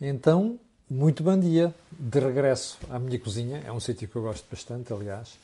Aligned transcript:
Então, 0.00 0.60
muito 0.88 1.24
bom 1.24 1.36
dia, 1.36 1.74
de 1.90 2.20
regresso 2.20 2.78
à 2.88 3.00
minha 3.00 3.18
cozinha, 3.18 3.60
é 3.66 3.72
um 3.72 3.80
sítio 3.80 4.06
que 4.06 4.14
eu 4.14 4.22
gosto 4.22 4.46
bastante, 4.48 4.92
aliás, 4.92 5.36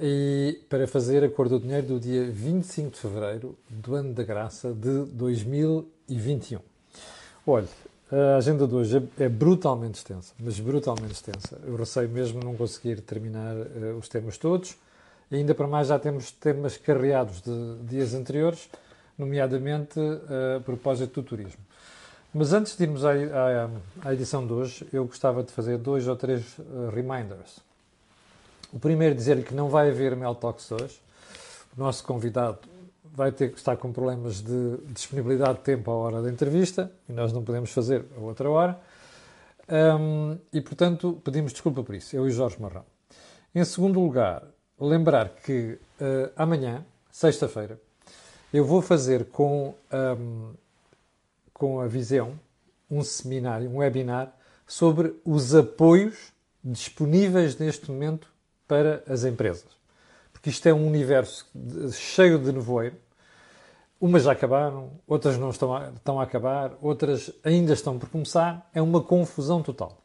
e 0.00 0.60
para 0.68 0.86
fazer 0.86 1.24
a 1.24 1.28
cor 1.28 1.48
do 1.48 1.58
dinheiro 1.58 1.88
do 1.88 1.98
dia 1.98 2.30
25 2.30 2.90
de 2.90 2.96
fevereiro 2.96 3.58
do 3.68 3.96
ano 3.96 4.14
da 4.14 4.22
graça 4.22 4.72
de 4.72 5.04
2021. 5.06 6.60
Olha, 7.44 7.66
a 8.12 8.36
agenda 8.36 8.68
de 8.68 8.74
hoje 8.76 9.02
é, 9.18 9.28
brutalmente 9.28 9.96
extensa, 9.96 10.32
mas 10.38 10.60
brutalmente 10.60 11.14
extensa. 11.14 11.58
Eu 11.66 11.74
receio 11.74 12.08
mesmo 12.08 12.40
não 12.40 12.54
conseguir 12.54 13.00
terminar 13.00 13.56
uh, 13.56 13.98
os 13.98 14.08
temas 14.08 14.38
todos, 14.38 14.76
e 15.28 15.34
ainda 15.34 15.56
para 15.56 15.66
mais 15.66 15.88
já 15.88 15.98
temos 15.98 16.30
temas 16.30 16.76
carreados 16.76 17.42
de 17.42 17.78
dias 17.82 18.14
anteriores, 18.14 18.68
nomeadamente 19.18 19.98
uh, 19.98 20.58
a 20.58 20.60
propósito 20.60 21.20
do 21.20 21.26
turismo. 21.26 21.67
Mas 22.38 22.52
antes 22.52 22.76
de 22.76 22.84
irmos 22.84 23.04
à, 23.04 23.10
à, 23.10 24.08
à, 24.10 24.14
edição 24.14 24.46
de 24.46 24.52
hoje, 24.52 24.86
eu 24.92 25.04
gostava 25.04 25.42
de 25.42 25.50
fazer 25.50 25.76
dois 25.76 26.06
ou 26.06 26.14
três 26.14 26.56
uh, 26.56 26.88
reminders. 26.94 27.58
O 28.72 28.78
primeiro, 28.78 29.12
dizer-lhe 29.12 29.42
que 29.42 29.52
não 29.52 29.68
vai 29.68 29.90
haver 29.90 30.14
Mel 30.14 30.36
Talks 30.36 30.70
hoje. 30.70 31.00
O 31.76 31.80
nosso 31.80 32.04
convidado 32.04 32.60
vai 33.02 33.32
ter 33.32 33.50
que 33.50 33.58
estar 33.58 33.76
com 33.76 33.92
problemas 33.92 34.40
de 34.40 34.76
disponibilidade 34.86 35.54
de 35.54 35.64
tempo 35.64 35.90
à 35.90 35.94
hora 35.94 36.22
da 36.22 36.30
entrevista 36.30 36.92
e 37.08 37.12
nós 37.12 37.32
não 37.32 37.42
podemos 37.42 37.72
fazer 37.72 38.04
a 38.16 38.20
outra 38.20 38.48
hora. 38.48 38.78
Um, 39.68 40.38
e, 40.52 40.60
portanto, 40.60 41.20
pedimos 41.24 41.50
desculpa 41.50 41.82
por 41.82 41.96
isso, 41.96 42.14
eu 42.14 42.24
e 42.28 42.30
Jorge 42.30 42.62
Marrão. 42.62 42.84
Em 43.52 43.64
segundo 43.64 43.98
lugar, 43.98 44.44
lembrar 44.78 45.30
que 45.30 45.76
uh, 46.00 46.30
amanhã, 46.36 46.84
sexta-feira, 47.10 47.80
eu 48.54 48.64
vou 48.64 48.80
fazer 48.80 49.24
com 49.24 49.74
um, 49.92 50.52
com 51.58 51.80
a 51.80 51.86
Visão 51.86 52.38
um 52.90 53.02
seminário, 53.02 53.68
um 53.68 53.78
webinar 53.78 54.34
sobre 54.66 55.14
os 55.24 55.54
apoios 55.54 56.32
disponíveis 56.62 57.58
neste 57.58 57.90
momento 57.90 58.28
para 58.66 59.02
as 59.06 59.24
empresas. 59.24 59.66
Porque 60.32 60.50
isto 60.50 60.66
é 60.66 60.72
um 60.72 60.86
universo 60.86 61.46
cheio 61.92 62.38
de 62.38 62.52
nevoeiro. 62.52 62.96
Umas 64.00 64.22
já 64.22 64.32
acabaram, 64.32 64.92
outras 65.06 65.36
não 65.36 65.50
estão 65.50 65.74
a, 65.74 65.88
estão 65.88 66.20
a 66.20 66.22
acabar, 66.22 66.76
outras 66.80 67.32
ainda 67.42 67.72
estão 67.72 67.98
por 67.98 68.08
começar. 68.08 68.68
É 68.72 68.80
uma 68.80 69.02
confusão 69.02 69.62
total. 69.62 69.98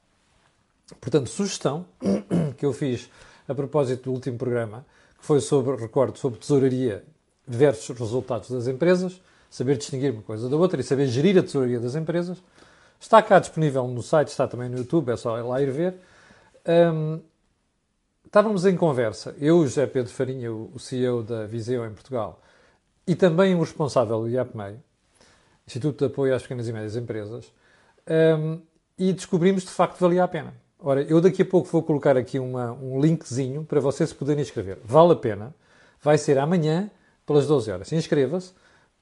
Portanto, 0.99 1.29
sugestão 1.29 1.85
que 2.57 2.65
eu 2.65 2.73
fiz 2.73 3.09
a 3.47 3.53
propósito 3.53 4.05
do 4.05 4.11
último 4.11 4.37
programa, 4.37 4.85
que 5.19 5.25
foi 5.25 5.39
sobre, 5.39 5.75
recordo, 5.75 6.17
sobre 6.17 6.39
tesouraria 6.39 7.03
versus 7.47 7.97
resultados 7.97 8.49
das 8.49 8.67
empresas 8.67 9.21
saber 9.53 9.77
distinguir 9.77 10.11
uma 10.11 10.23
coisa 10.23 10.49
da 10.49 10.55
outra 10.55 10.81
e 10.81 10.83
saber 10.83 11.05
gerir 11.05 11.37
a 11.37 11.43
tesouraria 11.43 11.79
das 11.79 11.93
empresas. 11.93 12.41
Está 12.99 13.21
cá 13.21 13.37
disponível 13.37 13.87
no 13.87 14.01
site, 14.01 14.29
está 14.29 14.47
também 14.47 14.67
no 14.67 14.79
YouTube, 14.79 15.11
é 15.11 15.15
só 15.15 15.37
ir 15.37 15.43
lá 15.43 15.61
ir 15.61 15.69
ver. 15.69 15.93
Um, 16.67 17.19
estávamos 18.25 18.65
em 18.65 18.75
conversa, 18.75 19.35
eu, 19.39 19.59
o 19.59 19.63
José 19.63 19.85
Pedro 19.85 20.11
Farinha, 20.11 20.51
o 20.51 20.79
CEO 20.79 21.21
da 21.21 21.45
Viseu 21.45 21.85
em 21.85 21.91
Portugal, 21.91 22.41
e 23.05 23.13
também 23.13 23.53
o 23.53 23.59
responsável 23.59 24.21
do 24.21 24.27
IAPMEI, 24.27 24.75
Instituto 25.67 25.99
de 25.99 26.11
Apoio 26.11 26.33
às 26.33 26.41
Pequenas 26.41 26.67
e 26.67 26.73
Médias 26.73 26.95
Empresas, 26.95 27.53
um, 28.39 28.59
e 28.97 29.13
descobrimos 29.13 29.61
de 29.61 29.69
facto 29.69 29.97
que 29.97 30.01
valia 30.01 30.23
a 30.23 30.27
pena. 30.27 30.51
Ora, 30.79 31.03
eu 31.03 31.21
daqui 31.21 31.43
a 31.43 31.45
pouco 31.45 31.69
vou 31.69 31.83
colocar 31.83 32.17
aqui 32.17 32.39
uma, 32.39 32.71
um 32.71 32.99
linkzinho 32.99 33.63
para 33.65 33.79
vocês 33.79 34.09
se 34.09 34.15
poderem 34.15 34.41
inscrever. 34.41 34.79
Vale 34.83 35.13
a 35.13 35.15
pena. 35.15 35.53
Vai 36.01 36.17
ser 36.17 36.39
amanhã, 36.39 36.89
pelas 37.23 37.45
12 37.45 37.71
horas. 37.71 37.91
Inscreva-se 37.93 38.51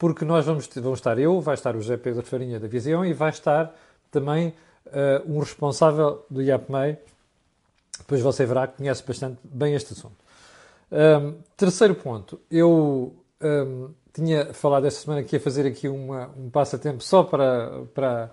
porque 0.02 0.26
nós 0.26 0.48
vamos, 0.48 0.68
vamos 0.78 0.98
estar 0.98 1.20
eu, 1.20 1.40
vai 1.40 1.54
estar 1.54 1.76
o 1.76 1.80
José 1.80 1.96
Pedro 1.96 2.24
Farinha 2.24 2.60
da 2.60 2.68
Visão 2.68 3.06
e 3.06 3.14
vai 3.14 3.30
estar 3.30 3.72
também 4.10 4.52
uh, 4.88 5.32
um 5.32 5.38
responsável 5.38 6.26
do 6.28 6.42
IAPMEI. 6.42 6.98
Depois 8.00 8.20
você 8.20 8.44
verá 8.44 8.66
que 8.66 8.78
conhece 8.78 9.04
bastante 9.06 9.38
bem 9.44 9.76
este 9.76 9.94
assunto. 9.94 10.16
Um, 10.92 11.36
terceiro 11.56 11.94
ponto, 11.94 12.42
eu 12.50 13.14
um, 13.44 13.90
tinha 14.12 14.52
falado 14.56 14.88
esta 14.88 15.02
semana 15.02 15.22
que 15.22 15.36
ia 15.36 15.40
fazer 15.40 15.68
aqui 15.68 15.88
uma, 15.88 16.32
um 16.36 16.50
passatempo 16.50 17.04
só 17.04 17.22
para, 17.22 17.84
para, 17.94 18.32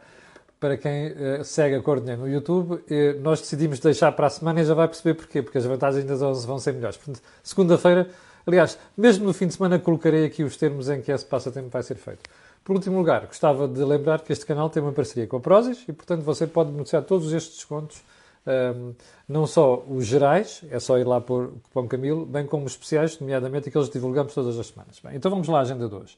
para 0.58 0.76
quem 0.78 1.08
uh, 1.08 1.44
segue 1.44 1.74
a 1.74 1.82
Cor 1.82 2.00
no 2.00 2.26
YouTube. 2.26 2.82
E 2.88 3.12
nós 3.20 3.42
decidimos 3.42 3.78
deixar 3.78 4.12
para 4.12 4.28
a 4.28 4.30
semana 4.30 4.62
e 4.62 4.64
já 4.64 4.72
vai 4.72 4.88
perceber 4.88 5.12
porquê, 5.12 5.42
porque 5.42 5.58
as 5.58 5.66
vantagens 5.66 6.06
das 6.06 6.22
11 6.22 6.46
vão 6.46 6.58
ser 6.58 6.72
melhores. 6.72 6.96
Portanto, 6.96 7.22
segunda-feira 7.42 8.08
Aliás, 8.48 8.78
mesmo 8.96 9.26
no 9.26 9.34
fim 9.34 9.46
de 9.46 9.52
semana 9.52 9.78
colocarei 9.78 10.24
aqui 10.24 10.42
os 10.42 10.56
termos 10.56 10.88
em 10.88 11.02
que 11.02 11.12
esse 11.12 11.22
passatempo 11.22 11.68
vai 11.68 11.82
ser 11.82 11.96
feito. 11.96 12.30
Por 12.64 12.74
último 12.74 12.96
lugar, 12.96 13.26
gostava 13.26 13.68
de 13.68 13.84
lembrar 13.84 14.22
que 14.22 14.32
este 14.32 14.46
canal 14.46 14.70
tem 14.70 14.82
uma 14.82 14.90
parceria 14.90 15.26
com 15.26 15.36
a 15.36 15.40
Prozis 15.40 15.84
e, 15.86 15.92
portanto, 15.92 16.22
você 16.22 16.46
pode 16.46 16.70
beneficiar 16.70 17.02
todos 17.02 17.30
estes 17.34 17.56
descontos, 17.56 18.02
um, 18.46 18.94
não 19.28 19.46
só 19.46 19.84
os 19.86 20.06
gerais, 20.06 20.62
é 20.70 20.80
só 20.80 20.96
ir 20.98 21.06
lá 21.06 21.20
por 21.20 21.52
cupom 21.64 21.86
Camilo, 21.86 22.24
bem 22.24 22.46
como 22.46 22.64
os 22.64 22.72
especiais, 22.72 23.20
nomeadamente 23.20 23.68
aqueles 23.68 23.88
que 23.88 23.92
divulgamos 23.92 24.32
todas 24.32 24.58
as 24.58 24.68
semanas. 24.68 24.98
Bem, 25.04 25.16
então 25.16 25.30
vamos 25.30 25.46
lá 25.46 25.58
à 25.58 25.60
agenda 25.60 25.86
de 25.86 25.94
hoje. 25.94 26.16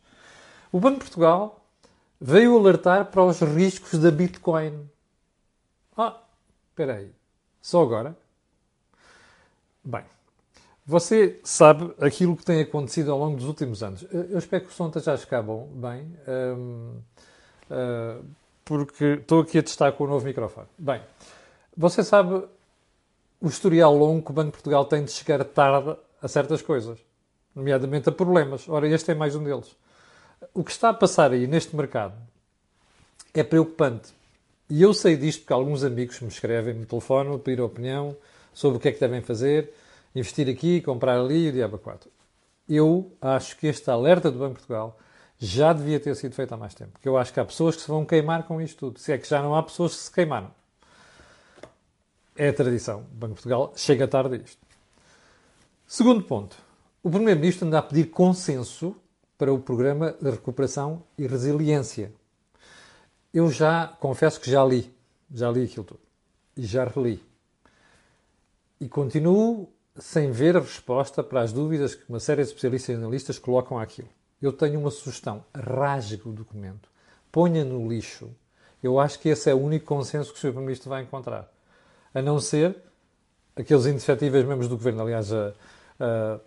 O 0.70 0.78
Banco 0.78 0.98
de 0.98 1.06
Portugal 1.06 1.60
veio 2.20 2.56
alertar 2.56 3.06
para 3.06 3.24
os 3.24 3.40
riscos 3.40 3.98
da 3.98 4.12
Bitcoin. 4.12 4.88
Ah, 5.96 6.16
espera 6.69 6.94
aí. 6.94 7.10
Só 7.60 7.82
agora? 7.82 8.16
Bem, 9.82 10.04
você 10.90 11.38
sabe 11.44 11.94
aquilo 12.00 12.36
que 12.36 12.44
tem 12.44 12.60
acontecido 12.60 13.12
ao 13.12 13.18
longo 13.18 13.36
dos 13.36 13.46
últimos 13.46 13.80
anos. 13.80 14.04
Eu 14.10 14.36
espero 14.36 14.64
que 14.64 14.70
o 14.70 14.74
som 14.74 14.88
esteja 14.88 15.12
a 15.12 15.16
ficar 15.16 15.40
bom, 15.40 15.68
bem, 15.72 16.04
um, 16.26 16.96
uh, 16.96 17.00
ah, 17.70 18.20
porque 18.64 19.04
estou 19.20 19.42
aqui 19.42 19.58
a 19.58 19.62
testar 19.62 19.92
com 19.92 20.02
o 20.02 20.08
novo 20.08 20.26
microfone. 20.26 20.66
Bem, 20.76 21.00
você 21.76 22.02
sabe 22.02 22.42
o 23.40 23.46
historial 23.46 23.96
longo 23.96 24.24
que 24.24 24.32
o 24.32 24.34
Banco 24.34 24.48
de 24.48 24.54
Portugal 24.54 24.84
tem 24.84 25.04
de 25.04 25.12
chegar 25.12 25.44
tarde 25.44 25.96
a 26.20 26.26
certas 26.26 26.60
coisas, 26.60 26.98
nomeadamente 27.54 28.08
a 28.08 28.12
problemas. 28.12 28.68
Ora, 28.68 28.88
este 28.88 29.12
é 29.12 29.14
mais 29.14 29.36
um 29.36 29.44
deles. 29.44 29.76
O 30.52 30.64
que 30.64 30.72
está 30.72 30.88
a 30.88 30.94
passar 30.94 31.30
aí 31.30 31.46
neste 31.46 31.76
mercado 31.76 32.14
é 33.32 33.44
preocupante. 33.44 34.08
E 34.68 34.82
eu 34.82 34.92
sei 34.92 35.16
disto 35.16 35.42
porque 35.42 35.52
alguns 35.52 35.84
amigos 35.84 36.20
me 36.20 36.28
escrevem 36.28 36.74
no 36.74 36.84
telefone, 36.84 37.38
pedir 37.38 37.60
opinião 37.60 38.16
sobre 38.52 38.78
o 38.78 38.80
que 38.80 38.88
é 38.88 38.92
que 38.92 38.98
devem 38.98 39.22
fazer 39.22 39.72
investir 40.15 40.48
aqui, 40.48 40.81
comprar 40.81 41.19
ali 41.19 41.48
o 41.48 41.53
diabo 41.53 41.78
4. 41.78 42.10
Eu 42.69 43.12
acho 43.21 43.56
que 43.56 43.66
este 43.66 43.91
alerta 43.91 44.31
do 44.31 44.38
Banco 44.38 44.54
de 44.54 44.59
Portugal 44.60 44.98
já 45.38 45.72
devia 45.72 45.98
ter 45.98 46.15
sido 46.15 46.34
feito 46.34 46.53
há 46.53 46.56
mais 46.56 46.75
tempo. 46.75 46.93
Porque 46.93 47.09
eu 47.09 47.16
acho 47.16 47.32
que 47.32 47.41
há 47.41 47.44
pessoas 47.44 47.75
que 47.75 47.82
se 47.82 47.88
vão 47.88 48.04
queimar 48.04 48.44
com 48.44 48.60
isto 48.60 48.78
tudo. 48.78 49.00
Se 49.00 49.12
é 49.12 49.19
que 49.19 49.28
já 49.28 49.43
não 49.43 49.54
há 49.54 49.62
pessoas 49.62 49.94
que 49.94 50.03
se 50.03 50.12
queimaram. 50.12 50.50
É 52.37 52.49
a 52.49 52.53
tradição. 52.53 53.00
O 53.00 53.15
Banco 53.15 53.34
de 53.34 53.34
Portugal 53.34 53.72
chega 53.75 54.06
tarde 54.06 54.37
a 54.37 54.38
isto. 54.38 54.65
Segundo 55.87 56.22
ponto. 56.22 56.56
O 57.03 57.10
Primeiro-Ministro 57.10 57.66
anda 57.66 57.78
a 57.78 57.82
pedir 57.82 58.10
consenso 58.10 58.94
para 59.38 59.53
o 59.53 59.59
Programa 59.59 60.15
de 60.20 60.31
Recuperação 60.31 61.03
e 61.16 61.26
Resiliência. 61.26 62.12
Eu 63.32 63.50
já 63.50 63.88
confesso 63.99 64.38
que 64.38 64.50
já 64.50 64.62
li. 64.62 64.94
Já 65.32 65.50
li 65.50 65.65
aquilo 65.65 65.84
tudo. 65.84 66.00
E 66.56 66.66
já 66.66 66.84
reli. 66.84 67.25
E 68.78 68.88
continuo 68.88 69.72
sem 70.00 70.31
ver 70.31 70.56
a 70.56 70.61
resposta 70.61 71.22
para 71.22 71.43
as 71.43 71.53
dúvidas 71.53 71.94
que 71.94 72.03
uma 72.09 72.19
série 72.19 72.43
de 72.43 72.49
especialistas 72.49 72.94
e 72.94 72.99
analistas 72.99 73.38
colocam 73.38 73.78
àquilo. 73.78 74.09
Eu 74.41 74.53
tenho 74.53 74.81
uma 74.81 74.91
sugestão. 74.91 75.44
Rasgue 75.55 76.22
o 76.27 76.33
documento. 76.33 76.88
Ponha 77.31 77.65
no 77.65 77.87
lixo. 77.87 78.31
Eu 78.83 78.99
acho 78.99 79.19
que 79.19 79.28
esse 79.28 79.50
é 79.50 79.55
o 79.55 79.59
único 79.59 79.84
consenso 79.84 80.33
que 80.33 80.38
o 80.38 80.41
Sr. 80.41 80.49
Primeiro-Ministro 80.49 80.88
vai 80.88 81.03
encontrar. 81.03 81.53
A 82.15 82.22
não 82.22 82.41
ser 82.41 82.77
aqueles 83.55 83.84
indefetíveis 83.87 84.44
membros 84.47 84.69
do 84.69 84.77
Governo. 84.77 85.03
Aliás, 85.03 85.31
a, 85.33 85.53
a 86.00 86.41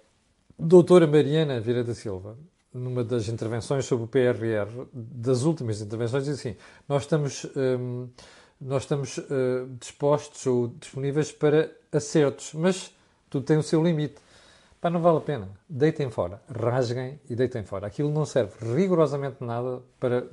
doutora 0.57 1.05
Mariana 1.05 1.59
Vieira 1.59 1.83
da 1.83 1.93
Silva, 1.93 2.35
numa 2.73 3.03
das 3.03 3.29
intervenções 3.29 3.85
sobre 3.85 4.05
o 4.05 4.07
PRR, 4.07 4.87
das 4.91 5.43
últimas 5.43 5.79
intervenções, 5.79 6.25
diz 6.25 6.39
assim, 6.39 6.55
nós 6.89 7.03
estamos, 7.03 7.45
hum, 7.55 8.09
nós 8.59 8.81
estamos 8.81 9.19
uh, 9.19 9.67
dispostos 9.79 10.45
ou 10.47 10.69
disponíveis 10.69 11.31
para 11.31 11.71
acertos, 11.91 12.51
mas 12.55 12.91
tudo 13.33 13.45
tem 13.45 13.57
o 13.57 13.63
seu 13.63 13.83
limite. 13.83 14.15
Pá, 14.79 14.91
não 14.91 15.01
vale 15.01 15.17
a 15.17 15.21
pena. 15.21 15.49
Deitem 15.67 16.09
fora. 16.11 16.39
Rasguem 16.47 17.19
e 17.27 17.35
deitem 17.35 17.63
fora. 17.63 17.87
Aquilo 17.87 18.11
não 18.11 18.25
serve 18.25 18.53
rigorosamente 18.75 19.37
nada 19.43 19.81
para 19.99 20.25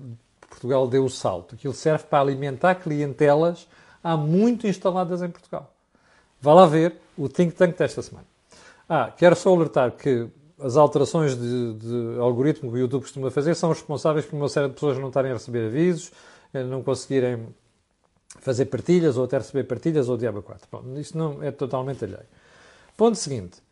Portugal 0.50 0.86
dê 0.86 0.98
o 0.98 1.08
salto. 1.08 1.54
Aquilo 1.54 1.72
serve 1.72 2.04
para 2.04 2.20
alimentar 2.20 2.74
clientelas 2.74 3.66
há 4.04 4.16
muito 4.16 4.66
instaladas 4.66 5.22
em 5.22 5.30
Portugal. 5.30 5.72
Vá 6.42 6.52
lá 6.52 6.66
ver 6.66 6.96
o 7.16 7.28
think 7.28 7.54
tank 7.54 7.76
desta 7.78 8.02
semana. 8.02 8.26
Ah, 8.86 9.10
quero 9.16 9.36
só 9.36 9.54
alertar 9.54 9.92
que 9.92 10.28
as 10.58 10.76
alterações 10.76 11.38
de, 11.38 11.74
de, 11.74 12.18
algoritmo 12.18 12.70
que 12.70 12.76
o 12.76 12.80
YouTube 12.80 13.02
costuma 13.02 13.30
fazer 13.30 13.54
são 13.54 13.70
responsáveis 13.70 14.26
por 14.26 14.36
uma 14.36 14.48
série 14.48 14.68
de 14.68 14.74
pessoas 14.74 14.98
não 14.98 15.08
estarem 15.08 15.30
a 15.30 15.34
receber 15.34 15.66
avisos, 15.66 16.12
eh, 16.52 16.62
não 16.64 16.82
conseguirem 16.82 17.46
fazer 18.40 18.66
partilhas 18.66 19.16
ou 19.16 19.24
até 19.24 19.38
receber 19.38 19.64
partilhas 19.64 20.08
ou 20.08 20.18
diabo 20.18 20.42
4. 20.42 20.68
Bom, 20.70 20.98
isso 20.98 21.16
não 21.16 21.42
é 21.42 21.50
totalmente 21.50 22.04
alheio. 22.04 22.26
Ponto 23.00 23.16
seguinte: 23.16 23.62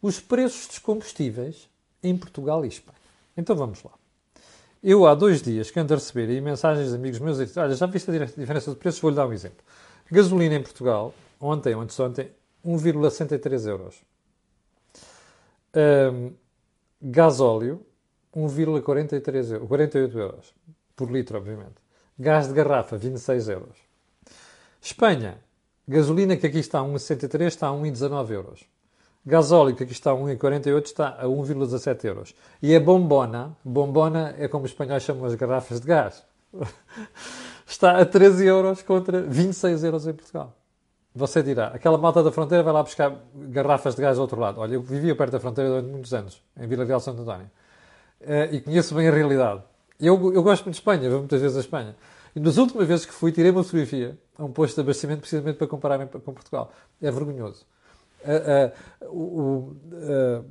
os 0.00 0.18
preços 0.18 0.66
dos 0.66 0.78
combustíveis 0.78 1.68
em 2.02 2.16
Portugal 2.16 2.64
e 2.64 2.68
Espanha. 2.68 2.96
Então 3.36 3.54
vamos 3.54 3.82
lá. 3.82 3.90
Eu, 4.82 5.06
há 5.06 5.14
dois 5.14 5.42
dias, 5.42 5.70
que 5.70 5.78
ando 5.78 5.92
a 5.92 5.98
receber 5.98 6.30
aí 6.30 6.40
mensagens 6.40 6.88
de 6.88 6.94
amigos 6.94 7.18
meus 7.18 7.38
olha, 7.58 7.74
já 7.74 7.84
viste 7.84 8.10
a 8.10 8.24
diferença 8.24 8.70
de 8.70 8.78
preços? 8.78 8.98
Vou-lhe 8.98 9.14
dar 9.14 9.26
um 9.26 9.32
exemplo. 9.34 9.58
Gasolina 10.10 10.54
em 10.54 10.62
Portugal, 10.62 11.14
ontem, 11.38 11.74
antes 11.74 11.96
de 11.96 12.00
ontem, 12.00 12.30
1,63 12.64 13.68
euros. 13.68 13.96
Um, 15.76 16.32
gasóleo, 17.02 17.84
1,43 18.34 19.52
euros, 19.52 19.68
48 19.68 20.18
euros 20.18 20.54
por 20.96 21.10
litro, 21.10 21.36
obviamente. 21.36 21.74
Gás 22.18 22.48
de 22.48 22.54
garrafa, 22.54 22.96
26 22.96 23.50
euros. 23.50 23.76
Espanha, 24.80 25.36
gasolina 25.86 26.38
que 26.38 26.46
aqui 26.46 26.60
está 26.60 26.78
a 26.78 26.84
1,63 26.84 27.48
está 27.48 27.68
a 27.68 27.72
1,19 27.72 28.30
euros. 28.30 28.77
Gasóleo 29.24 29.74
que 29.74 29.84
aqui 29.84 29.92
está 29.92 30.12
a 30.12 30.14
1,48 30.14 30.84
está 30.84 31.08
a 31.08 31.24
1,17 31.24 32.04
euros. 32.04 32.34
E 32.62 32.74
a 32.74 32.80
bombona, 32.80 33.56
bombona 33.64 34.34
é 34.38 34.48
como 34.48 34.64
os 34.64 34.70
espanhóis 34.70 35.02
chamam 35.02 35.24
as 35.24 35.34
garrafas 35.34 35.80
de 35.80 35.86
gás, 35.86 36.24
está 37.66 37.98
a 37.98 38.06
13 38.06 38.46
euros 38.46 38.82
contra 38.82 39.20
26 39.20 39.84
euros 39.84 40.06
em 40.06 40.14
Portugal. 40.14 40.54
Você 41.14 41.42
dirá, 41.42 41.68
aquela 41.68 41.98
malta 41.98 42.22
da 42.22 42.30
fronteira 42.30 42.62
vai 42.62 42.72
lá 42.72 42.82
buscar 42.82 43.12
garrafas 43.34 43.94
de 43.94 44.02
gás 44.02 44.16
do 44.16 44.20
outro 44.22 44.38
lado. 44.38 44.60
Olha, 44.60 44.74
eu 44.74 44.82
vivia 44.82 45.16
perto 45.16 45.32
da 45.32 45.40
fronteira 45.40 45.68
durante 45.70 45.90
muitos 45.90 46.14
anos, 46.14 46.40
em 46.56 46.66
Vila 46.66 46.84
Real 46.84 47.00
Santo 47.00 47.22
António. 47.22 47.50
Uh, 48.20 48.54
e 48.54 48.60
conheço 48.60 48.94
bem 48.94 49.08
a 49.08 49.10
realidade. 49.10 49.62
Eu, 49.98 50.14
eu 50.32 50.42
gosto 50.42 50.64
muito 50.64 50.74
de 50.74 50.80
Espanha, 50.80 51.10
vou 51.10 51.18
muitas 51.18 51.40
vezes 51.40 51.56
a 51.56 51.60
Espanha. 51.60 51.96
E 52.36 52.40
nas 52.40 52.56
últimas 52.56 52.86
vezes 52.86 53.04
que 53.04 53.12
fui, 53.12 53.32
tirei 53.32 53.50
uma 53.50 53.64
fotografia 53.64 54.16
a 54.38 54.44
um 54.44 54.52
posto 54.52 54.76
de 54.76 54.80
abastecimento 54.82 55.20
precisamente 55.20 55.56
para 55.56 55.66
comparar 55.66 56.06
com 56.06 56.32
Portugal. 56.32 56.72
É 57.02 57.10
vergonhoso. 57.10 57.66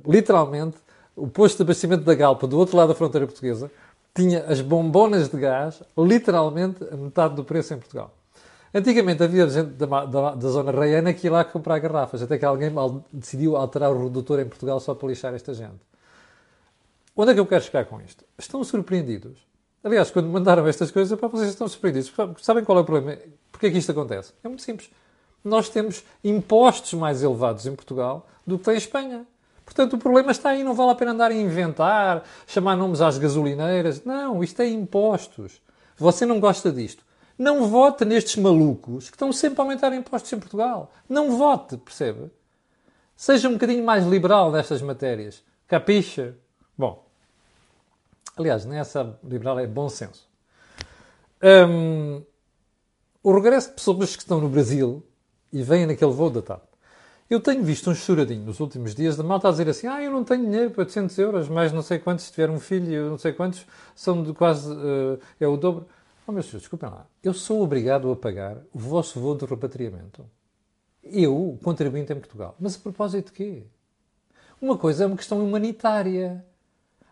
Literalmente, 0.06 0.76
o 1.14 1.26
posto 1.26 1.56
de 1.56 1.62
abastecimento 1.62 2.04
da 2.04 2.14
Galpa, 2.14 2.46
do 2.46 2.58
outro 2.58 2.76
lado 2.76 2.88
da 2.88 2.94
fronteira 2.94 3.26
portuguesa, 3.26 3.70
tinha 4.14 4.44
as 4.44 4.60
bombonas 4.60 5.28
de 5.28 5.38
gás, 5.38 5.82
literalmente, 5.96 6.82
a 6.90 6.96
metade 6.96 7.34
do 7.34 7.44
preço 7.44 7.74
em 7.74 7.78
Portugal. 7.78 8.12
Antigamente 8.74 9.22
havia 9.22 9.48
gente 9.48 9.70
da, 9.70 10.04
da, 10.04 10.34
da 10.34 10.48
zona 10.48 10.70
reiana 10.70 11.14
que 11.14 11.26
ia 11.26 11.32
lá 11.32 11.44
comprar 11.44 11.78
garrafas, 11.78 12.20
até 12.22 12.36
que 12.36 12.44
alguém 12.44 12.70
decidiu 13.12 13.56
alterar 13.56 13.90
o 13.90 14.04
redutor 14.04 14.40
em 14.40 14.46
Portugal 14.46 14.78
só 14.80 14.94
para 14.94 15.08
lixar 15.08 15.34
esta 15.34 15.54
gente. 15.54 15.80
Onde 17.16 17.30
é 17.30 17.34
que 17.34 17.40
eu 17.40 17.46
quero 17.46 17.64
chegar 17.64 17.84
com 17.86 18.00
isto? 18.00 18.24
Estão 18.38 18.62
surpreendidos. 18.62 19.38
Aliás, 19.82 20.10
quando 20.10 20.28
mandaram 20.28 20.66
estas 20.66 20.90
coisas, 20.90 21.18
para 21.18 21.28
vocês 21.28 21.48
estão 21.48 21.66
surpreendidos. 21.66 22.12
Sabem 22.42 22.64
qual 22.64 22.78
é 22.78 22.80
o 22.82 22.84
problema? 22.84 23.18
Porquê 23.50 23.68
é 23.68 23.70
que 23.70 23.78
isto 23.78 23.90
acontece? 23.90 24.32
É 24.44 24.48
muito 24.48 24.62
simples. 24.62 24.90
Nós 25.44 25.68
temos 25.68 26.04
impostos 26.22 26.94
mais 26.94 27.22
elevados 27.22 27.66
em 27.66 27.74
Portugal 27.74 28.26
do 28.46 28.58
que 28.58 28.64
tem 28.64 28.74
em 28.74 28.78
Espanha. 28.78 29.26
Portanto, 29.64 29.94
o 29.94 29.98
problema 29.98 30.30
está 30.30 30.50
aí. 30.50 30.64
Não 30.64 30.74
vale 30.74 30.92
a 30.92 30.94
pena 30.94 31.12
andar 31.12 31.30
a 31.30 31.34
inventar, 31.34 32.24
chamar 32.46 32.76
nomes 32.76 33.00
às 33.00 33.18
gasolineiras. 33.18 34.02
Não, 34.04 34.42
isto 34.42 34.60
é 34.62 34.68
impostos. 34.68 35.60
Você 35.96 36.24
não 36.24 36.40
gosta 36.40 36.72
disto. 36.72 37.04
Não 37.38 37.68
vote 37.68 38.04
nestes 38.04 38.36
malucos 38.36 39.10
que 39.10 39.14
estão 39.14 39.32
sempre 39.32 39.60
a 39.60 39.64
aumentar 39.64 39.92
impostos 39.92 40.32
em 40.32 40.40
Portugal. 40.40 40.90
Não 41.08 41.36
vote, 41.36 41.76
percebe? 41.76 42.30
Seja 43.16 43.48
um 43.48 43.52
bocadinho 43.52 43.84
mais 43.84 44.06
liberal 44.06 44.50
nestas 44.50 44.80
matérias. 44.80 45.42
Capixa? 45.66 46.34
Bom, 46.76 47.04
aliás, 48.36 48.64
nessa 48.64 49.18
liberal 49.22 49.58
é 49.58 49.66
bom 49.66 49.88
senso. 49.88 50.28
Um, 51.42 52.22
o 53.22 53.34
regresso 53.34 53.68
de 53.68 53.74
pessoas 53.74 54.16
que 54.16 54.22
estão 54.22 54.40
no 54.40 54.48
Brasil 54.48 55.04
e 55.52 55.62
vêm 55.62 55.86
naquele 55.86 56.12
voo 56.12 56.30
da 56.30 56.42
TAP. 56.42 56.62
Eu 57.28 57.40
tenho 57.40 57.62
visto 57.62 57.90
um 57.90 57.94
choradinho 57.94 58.42
nos 58.42 58.58
últimos 58.58 58.94
dias 58.94 59.16
da 59.16 59.22
malta 59.22 59.48
a 59.48 59.50
dizer 59.50 59.68
assim: 59.68 59.86
Ah, 59.86 60.02
eu 60.02 60.10
não 60.10 60.24
tenho 60.24 60.44
dinheiro 60.44 60.70
para 60.70 60.80
800 60.80 61.18
euros, 61.18 61.48
mas 61.48 61.72
não 61.72 61.82
sei 61.82 61.98
quantos, 61.98 62.24
se 62.24 62.32
tiver 62.32 62.48
um 62.48 62.58
filho, 62.58 62.90
eu 62.90 63.10
não 63.10 63.18
sei 63.18 63.32
quantos, 63.32 63.66
são 63.94 64.22
de 64.22 64.32
quase. 64.32 64.72
Uh, 64.72 65.20
é 65.38 65.46
o 65.46 65.56
dobro. 65.56 65.86
Oh, 66.26 66.32
meus 66.32 66.46
senhores, 66.46 66.62
desculpem 66.62 66.88
lá. 66.88 67.06
Eu 67.22 67.34
sou 67.34 67.62
obrigado 67.62 68.10
a 68.10 68.16
pagar 68.16 68.56
o 68.72 68.78
vosso 68.78 69.20
voo 69.20 69.36
de 69.36 69.44
repatriamento. 69.44 70.24
Eu, 71.02 71.58
contribuinte 71.62 72.12
em 72.12 72.16
Portugal. 72.16 72.54
Mas 72.58 72.76
a 72.76 72.78
propósito 72.78 73.26
de 73.26 73.32
quê? 73.32 73.62
Uma 74.60 74.78
coisa 74.78 75.04
é 75.04 75.06
uma 75.06 75.16
questão 75.16 75.42
humanitária. 75.44 76.44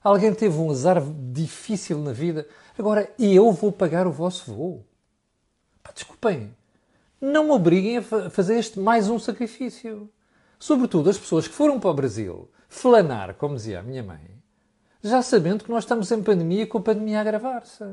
Alguém 0.03 0.35
teve 0.35 0.57
um 0.59 0.71
azar 0.71 1.03
difícil 1.33 1.99
na 1.99 2.13
vida. 2.13 2.49
Agora, 2.79 3.11
eu 3.19 3.53
vou 3.53 3.71
pagar 3.71 4.07
o 4.07 4.13
vosso 4.13 4.53
voo. 4.53 4.85
Pá, 5.83 5.93
desculpem. 5.93 6.56
Não 7.29 7.43
me 7.43 7.51
obriguem 7.51 7.97
a 7.97 8.31
fazer 8.31 8.57
este 8.57 8.79
mais 8.79 9.11
um 9.11 9.19
sacrifício. 9.19 10.09
Sobretudo 10.61 11.11
as 11.11 11.19
pessoas 11.19 11.49
que 11.49 11.55
foram 11.55 11.81
para 11.81 11.91
o 11.91 11.95
Brasil 11.95 12.49
flanar, 12.69 13.35
como 13.35 13.57
dizia 13.57 13.81
a 13.81 13.83
minha 13.83 14.01
mãe, 14.01 14.31
já 15.03 15.21
sabendo 15.21 15.65
que 15.65 15.71
nós 15.71 15.83
estamos 15.83 16.09
em 16.13 16.23
pandemia 16.23 16.69
com 16.69 16.79
a 16.79 16.83
pandemia 16.83 17.19
a 17.19 17.23
agravar-se. 17.23 17.85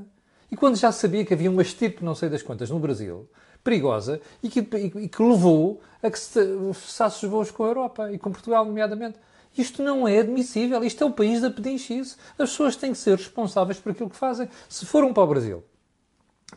E 0.51 0.55
quando 0.55 0.75
já 0.75 0.91
sabia 0.91 1.25
que 1.25 1.33
havia 1.33 1.49
uma 1.49 1.63
estirpe, 1.63 2.05
não 2.05 2.13
sei 2.13 2.29
das 2.29 2.43
quantas, 2.43 2.69
no 2.69 2.77
Brasil, 2.77 3.27
perigosa, 3.63 4.21
e 4.43 4.49
que, 4.49 4.59
e, 4.59 5.05
e 5.05 5.09
que 5.09 5.23
levou 5.23 5.81
a 6.03 6.11
que 6.11 6.19
se 6.19 6.39
cessasse 6.75 7.25
os 7.25 7.31
voos 7.31 7.49
com 7.49 7.63
a 7.63 7.69
Europa 7.69 8.11
e 8.11 8.19
com 8.19 8.31
Portugal, 8.31 8.63
nomeadamente. 8.63 9.17
Isto 9.57 9.81
não 9.81 10.07
é 10.07 10.19
admissível. 10.19 10.83
Isto 10.83 11.05
é 11.05 11.07
o 11.07 11.11
país 11.11 11.41
da 11.41 11.49
pedinchice. 11.49 12.17
As 12.37 12.51
pessoas 12.51 12.75
têm 12.75 12.91
que 12.91 12.99
ser 12.99 13.17
responsáveis 13.17 13.79
por 13.79 13.93
aquilo 13.93 14.11
que 14.11 14.15
fazem. 14.15 14.47
Se 14.69 14.85
foram 14.85 15.11
para 15.11 15.23
o 15.23 15.27
Brasil, 15.27 15.63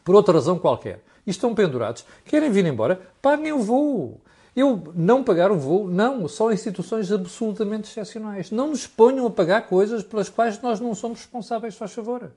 por 0.05 0.15
outra 0.15 0.35
razão 0.35 0.59
qualquer, 0.59 1.03
e 1.27 1.31
estão 1.31 1.55
pendurados, 1.55 2.05
querem 2.25 2.51
vir 2.51 2.67
embora, 2.67 3.01
paguem 3.21 3.53
o 3.53 3.59
voo. 3.61 4.21
Eu 4.55 4.93
não 4.95 5.23
pagar 5.23 5.51
o 5.51 5.59
voo, 5.59 5.89
não, 5.89 6.27
só 6.29 6.51
instituições 6.51 7.13
absolutamente 7.13 7.91
excepcionais. 7.91 8.51
Não 8.51 8.69
nos 8.69 8.87
ponham 8.87 9.27
a 9.27 9.31
pagar 9.31 9.67
coisas 9.67 10.03
pelas 10.03 10.31
quais 10.31 10.63
nós 10.63 10.81
não 10.81 10.95
somos 10.95 11.19
responsáveis, 11.19 11.75
faz 11.75 11.93
favor. 11.93 12.31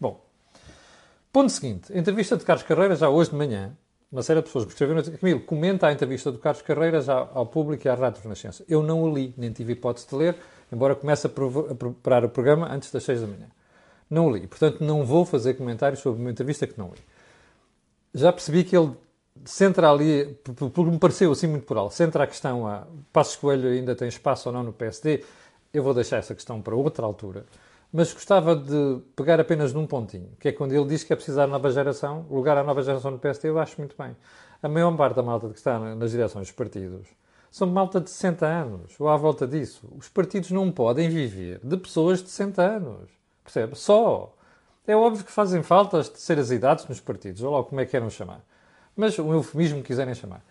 Bom, 0.00 0.20
Ponto 1.32 1.50
seguinte, 1.50 1.90
entrevista 1.96 2.36
de 2.36 2.44
Carlos 2.44 2.62
Carreira 2.62 2.94
já 2.94 3.08
hoje 3.08 3.30
de 3.30 3.36
manhã, 3.36 3.74
uma 4.12 4.22
série 4.22 4.40
de 4.40 4.44
pessoas 4.44 4.66
me 4.66 4.70
escreveram 4.70 5.02
Camilo, 5.02 5.40
comenta 5.40 5.86
a 5.86 5.92
entrevista 5.92 6.30
do 6.30 6.36
Carlos 6.36 6.60
Carreira 6.60 7.00
já 7.00 7.26
ao 7.32 7.46
público 7.46 7.86
e 7.86 7.88
à 7.88 7.94
Rádio 7.94 8.22
Renascença. 8.22 8.62
Eu 8.68 8.82
não 8.82 9.02
o 9.02 9.14
li, 9.14 9.32
nem 9.38 9.50
tive 9.50 9.72
hipótese 9.72 10.06
de 10.06 10.14
ler, 10.14 10.36
embora 10.70 10.94
comece 10.94 11.26
a, 11.26 11.30
a 11.30 11.74
preparar 11.74 12.26
o 12.26 12.28
programa 12.28 12.70
antes 12.70 12.90
das 12.90 13.02
6 13.04 13.22
da 13.22 13.26
manhã. 13.26 13.46
Não 14.12 14.26
o 14.26 14.30
li, 14.30 14.46
portanto 14.46 14.84
não 14.84 15.04
vou 15.04 15.24
fazer 15.24 15.54
comentários 15.54 16.00
sobre 16.00 16.20
uma 16.20 16.30
entrevista 16.30 16.66
que 16.66 16.78
não 16.78 16.88
li. 16.88 17.00
Já 18.14 18.32
percebi 18.32 18.62
que 18.62 18.76
ele 18.76 18.92
centra 19.44 19.90
ali, 19.90 20.38
porque 20.44 20.82
me 20.82 20.98
pareceu 20.98 21.32
assim 21.32 21.46
muito 21.46 21.64
por 21.64 21.78
alto, 21.78 21.94
centra 21.94 22.24
a 22.24 22.26
questão 22.26 22.66
a 22.66 22.86
Passos 23.12 23.36
Coelho 23.36 23.70
ainda 23.70 23.94
tem 23.94 24.08
espaço 24.08 24.48
ou 24.48 24.52
não 24.54 24.62
no 24.62 24.72
PSD, 24.72 25.24
eu 25.72 25.82
vou 25.82 25.94
deixar 25.94 26.18
essa 26.18 26.34
questão 26.34 26.60
para 26.60 26.74
outra 26.74 27.06
altura 27.06 27.46
mas 27.92 28.12
gostava 28.12 28.56
de 28.56 29.02
pegar 29.14 29.38
apenas 29.38 29.72
num 29.72 29.86
pontinho, 29.86 30.30
que 30.40 30.48
é 30.48 30.52
quando 30.52 30.72
ele 30.72 30.86
diz 30.86 31.04
que 31.04 31.12
é 31.12 31.16
preciso 31.16 31.36
dar 31.36 31.46
nova 31.46 31.70
geração, 31.70 32.24
lugar 32.30 32.56
à 32.56 32.64
nova 32.64 32.82
geração 32.82 33.10
no 33.10 33.18
PST, 33.18 33.46
eu 33.46 33.58
acho 33.58 33.78
muito 33.78 33.94
bem. 33.98 34.16
A 34.62 34.68
maior 34.68 34.96
parte 34.96 35.16
da 35.16 35.22
malta 35.22 35.48
que 35.50 35.58
está 35.58 35.78
nas 35.94 36.10
direções 36.10 36.46
dos 36.46 36.56
partidos 36.56 37.06
são 37.50 37.66
malta 37.68 38.00
de 38.00 38.08
60 38.08 38.46
anos, 38.46 38.98
ou 38.98 39.10
à 39.10 39.16
volta 39.18 39.46
disso. 39.46 39.86
Os 39.94 40.08
partidos 40.08 40.50
não 40.50 40.72
podem 40.72 41.10
viver 41.10 41.60
de 41.62 41.76
pessoas 41.76 42.22
de 42.22 42.30
60 42.30 42.62
anos, 42.62 43.10
percebe? 43.42 43.76
Só. 43.76 44.34
É 44.86 44.96
óbvio 44.96 45.24
que 45.24 45.30
fazem 45.30 45.62
falta 45.62 45.98
as 45.98 46.08
terceiras 46.08 46.50
idades 46.50 46.86
nos 46.88 47.00
partidos, 47.00 47.42
ou 47.42 47.56
lá 47.56 47.62
como 47.62 47.80
é 47.80 47.84
que 47.84 47.92
queiram 47.92 48.10
chamar. 48.10 48.40
Mas 48.96 49.18
o 49.18 49.32
eufemismo 49.32 49.80
que 49.80 49.88
quiserem 49.88 50.14
chamar. 50.14 50.42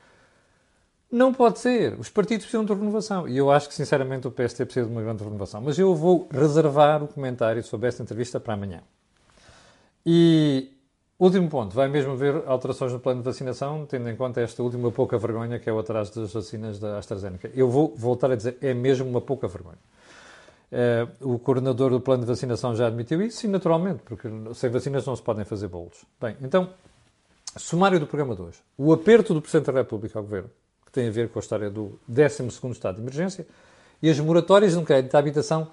Não 1.12 1.34
pode 1.34 1.60
ser. 1.60 2.00
Os 2.00 2.10
partidos 2.10 2.46
precisam 2.46 2.64
de 2.64 2.74
renovação. 2.74 3.28
E 3.28 3.38
eu 3.38 3.52
acho 3.52 3.68
que, 3.68 3.76
sinceramente, 3.76 4.28
o 4.28 4.32
PST 4.32 4.64
precisa 4.64 4.86
de 4.86 4.92
uma 4.92 5.02
grande 5.02 5.24
renovação. 5.24 5.60
Mas 5.62 5.78
eu 5.78 5.94
vou 5.94 6.28
reservar 6.32 7.04
o 7.04 7.08
comentário 7.08 7.62
sobre 7.62 7.90
esta 7.90 8.02
entrevista 8.02 8.40
para 8.40 8.54
amanhã. 8.54 8.82
E 10.06 10.72
último 11.20 11.48
ponto, 11.50 11.76
vai 11.76 11.88
mesmo 11.88 12.14
haver 12.14 12.44
alterações 12.48 12.92
no 12.92 13.00
plano 13.00 13.20
de 13.20 13.26
vacinação, 13.26 13.86
tendo 13.86 14.10
em 14.10 14.16
conta 14.16 14.42
esta 14.42 14.64
última 14.64 14.92
pouca 14.92 15.20
vergonha 15.20 15.60
que 15.60 15.70
é 15.70 15.74
o 15.74 15.78
atraso 15.78 16.20
das 16.20 16.34
vacinas 16.34 16.80
da 16.80 16.98
AstraZeneca. 16.98 17.52
Eu 17.54 17.70
vou 17.70 17.94
voltar 17.96 18.32
a 18.32 18.36
dizer, 18.36 18.58
é 18.60 18.74
mesmo 18.74 19.08
uma 19.08 19.22
pouca 19.22 19.48
vergonha. 19.48 19.78
Eh, 20.72 21.08
o 21.20 21.38
coordenador 21.38 21.92
do 21.92 22.00
plano 22.00 22.24
de 22.24 22.28
vacinação 22.28 22.76
já 22.76 22.88
admitiu 22.88 23.22
isso, 23.22 23.46
e 23.46 23.50
naturalmente, 23.50 24.04
porque 24.04 24.30
sem 24.54 24.70
vacinas 24.70 25.06
não 25.06 25.16
se 25.16 25.22
podem 25.22 25.44
fazer 25.44 25.68
bolos. 25.68 26.06
Bem, 26.20 26.38
então, 26.42 26.70
sumário 27.58 28.00
do 28.00 28.08
programa 28.08 28.36
de 28.36 28.42
hoje. 28.42 28.60
O 28.78 28.94
aperto 28.94 29.34
do 29.34 29.42
Presidente 29.42 29.68
da 29.68 29.80
República 29.80 30.18
ao 30.18 30.24
Governo 30.24 30.50
que 30.92 31.00
tem 31.00 31.08
a 31.08 31.12
ver 31.12 31.30
com 31.30 31.40
a 31.40 31.42
história 31.42 31.70
do 31.70 31.98
12 32.06 32.48
estado 32.72 32.96
de 32.96 33.02
emergência, 33.02 33.48
e 34.04 34.10
as 34.10 34.20
moratórias 34.20 34.76
no 34.76 34.84
crédito 34.84 35.12
de 35.12 35.18
habitação. 35.18 35.72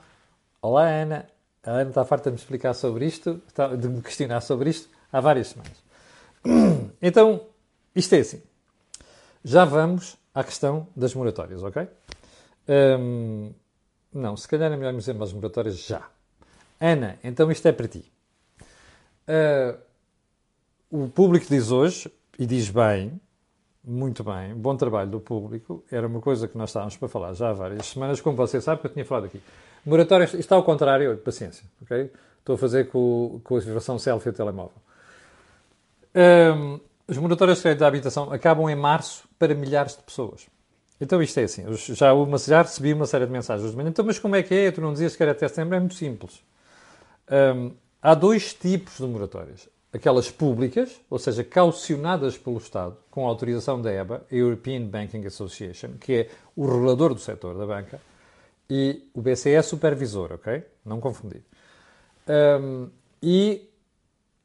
Olá, 0.63 0.87
Ana. 0.89 1.27
A 1.65 1.73
Ana 1.73 1.91
está 1.91 2.05
farta 2.05 2.31
de 2.31 2.35
me 2.35 2.41
explicar 2.41 2.73
sobre 2.73 3.05
isto, 3.05 3.43
de 3.79 3.89
me 3.89 4.01
questionar 4.01 4.41
sobre 4.41 4.71
isto 4.71 4.89
há 5.13 5.21
várias 5.21 5.49
semanas. 5.49 5.77
Então, 7.01 7.43
isto 7.95 8.15
é 8.15 8.21
assim. 8.21 8.43
Já 9.45 9.65
vamos 9.65 10.17
à 10.35 10.43
questão 10.43 10.89
das 10.97 11.15
moratórias, 11.15 11.63
ok? 11.63 11.87
Hum, 12.69 13.53
não, 14.13 14.37
se 14.37 14.49
calhar 14.49 14.73
é 14.73 14.77
melhor 14.77 14.93
me 14.93 14.99
dizer 14.99 15.21
as 15.23 15.33
moratórias 15.33 15.79
já. 15.79 16.09
Ana, 16.81 17.19
então 17.23 17.51
isto 17.51 17.67
é 17.67 17.73
para 17.73 17.89
ti. 17.89 18.11
Uh, 19.29 19.79
o 20.91 21.09
público 21.09 21.47
diz 21.49 21.71
hoje, 21.71 22.11
e 22.39 22.47
diz 22.47 22.71
bem, 22.71 23.21
muito 23.85 24.23
bem, 24.23 24.55
bom 24.55 24.77
trabalho 24.77 25.11
do 25.11 25.21
público. 25.21 25.85
Era 25.91 26.07
uma 26.07 26.21
coisa 26.21 26.47
que 26.47 26.57
nós 26.57 26.71
estávamos 26.71 26.97
para 26.97 27.09
falar 27.09 27.35
já 27.35 27.51
há 27.51 27.53
várias 27.53 27.87
semanas, 27.87 28.21
como 28.21 28.37
você 28.37 28.61
sabe, 28.61 28.81
que 28.81 28.87
eu 28.87 28.93
tinha 28.93 29.05
falado 29.05 29.25
aqui. 29.25 29.43
Moratórias, 29.85 30.35
está 30.35 30.55
ao 30.57 30.63
contrário, 30.63 31.17
paciência, 31.19 31.65
ok? 31.83 32.11
Estou 32.39 32.55
a 32.55 32.59
fazer 32.59 32.89
com, 32.89 33.41
com 33.43 33.57
a 33.57 33.61
versão 33.61 33.99
selfie 33.99 34.31
do 34.31 34.37
telemóvel. 34.37 34.77
Um, 36.15 36.81
os 37.07 37.19
moratórios 37.19 37.59
de 37.59 37.63
crédito 37.63 37.81
da 37.81 37.89
habitação 37.89 38.33
acabam 38.33 38.69
em 38.69 38.77
março 38.77 39.29
para 39.39 39.55
milhares 39.55 39.97
de 39.97 40.03
pessoas. 40.03 40.47
Então 41.01 41.23
isto 41.23 41.39
é 41.39 41.45
assim, 41.45 41.65
já, 41.95 42.13
uma, 42.13 42.39
já 42.39 42.63
recebi 42.63 42.93
uma 42.93 43.07
série 43.07 43.27
de 43.27 43.33
mensagens 43.33 43.71
de 43.71 43.77
manhã. 43.77 43.89
Então, 43.89 44.05
mas 44.05 44.19
como 44.19 44.35
é 44.35 44.43
que 44.43 44.55
é? 44.55 44.71
Tu 44.71 44.81
não 44.81 44.93
dizias 44.93 45.15
que 45.15 45.23
era 45.23 45.33
até 45.33 45.47
setembro? 45.47 45.77
É 45.77 45.81
muito 45.81 45.95
simples. 45.95 46.43
Um, 47.31 47.73
há 48.03 48.15
dois 48.15 48.53
tipos 48.53 48.99
de 48.99 49.07
moratórias. 49.07 49.69
Aquelas 49.93 50.31
públicas, 50.31 51.01
ou 51.09 51.19
seja, 51.19 51.43
caucionadas 51.45 52.37
pelo 52.37 52.59
Estado, 52.59 52.97
com 53.11 53.27
autorização 53.27 53.81
da 53.81 53.91
EBA, 53.91 54.23
a 54.31 54.35
European 54.35 54.83
Banking 54.83 55.25
Association, 55.25 55.93
que 55.99 56.13
é 56.13 56.31
o 56.55 56.67
regulador 56.67 57.15
do 57.15 57.21
setor 57.21 57.57
da 57.57 57.65
banca, 57.65 58.01
e 58.69 59.09
o 59.15 59.23
BCE 59.23 59.55
é 59.55 59.63
supervisor, 59.63 60.33
ok? 60.33 60.63
Não 60.85 61.01
confundir. 61.01 61.43
Um, 62.29 62.91
e 63.23 63.71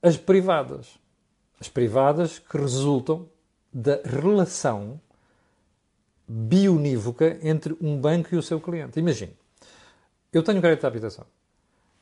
as 0.01 0.15
privadas. 0.15 0.97
As 1.59 1.67
privadas 1.67 2.39
que 2.39 2.57
resultam 2.57 3.27
da 3.73 3.99
relação 4.03 4.99
bionívoca 6.27 7.37
entre 7.41 7.75
um 7.81 7.99
banco 7.99 8.33
e 8.33 8.37
o 8.37 8.41
seu 8.41 8.59
cliente. 8.59 8.99
Imagine, 8.99 9.35
eu 10.31 10.43
tenho 10.43 10.61
crédito 10.61 10.81
de 10.81 10.87
habitação 10.87 11.25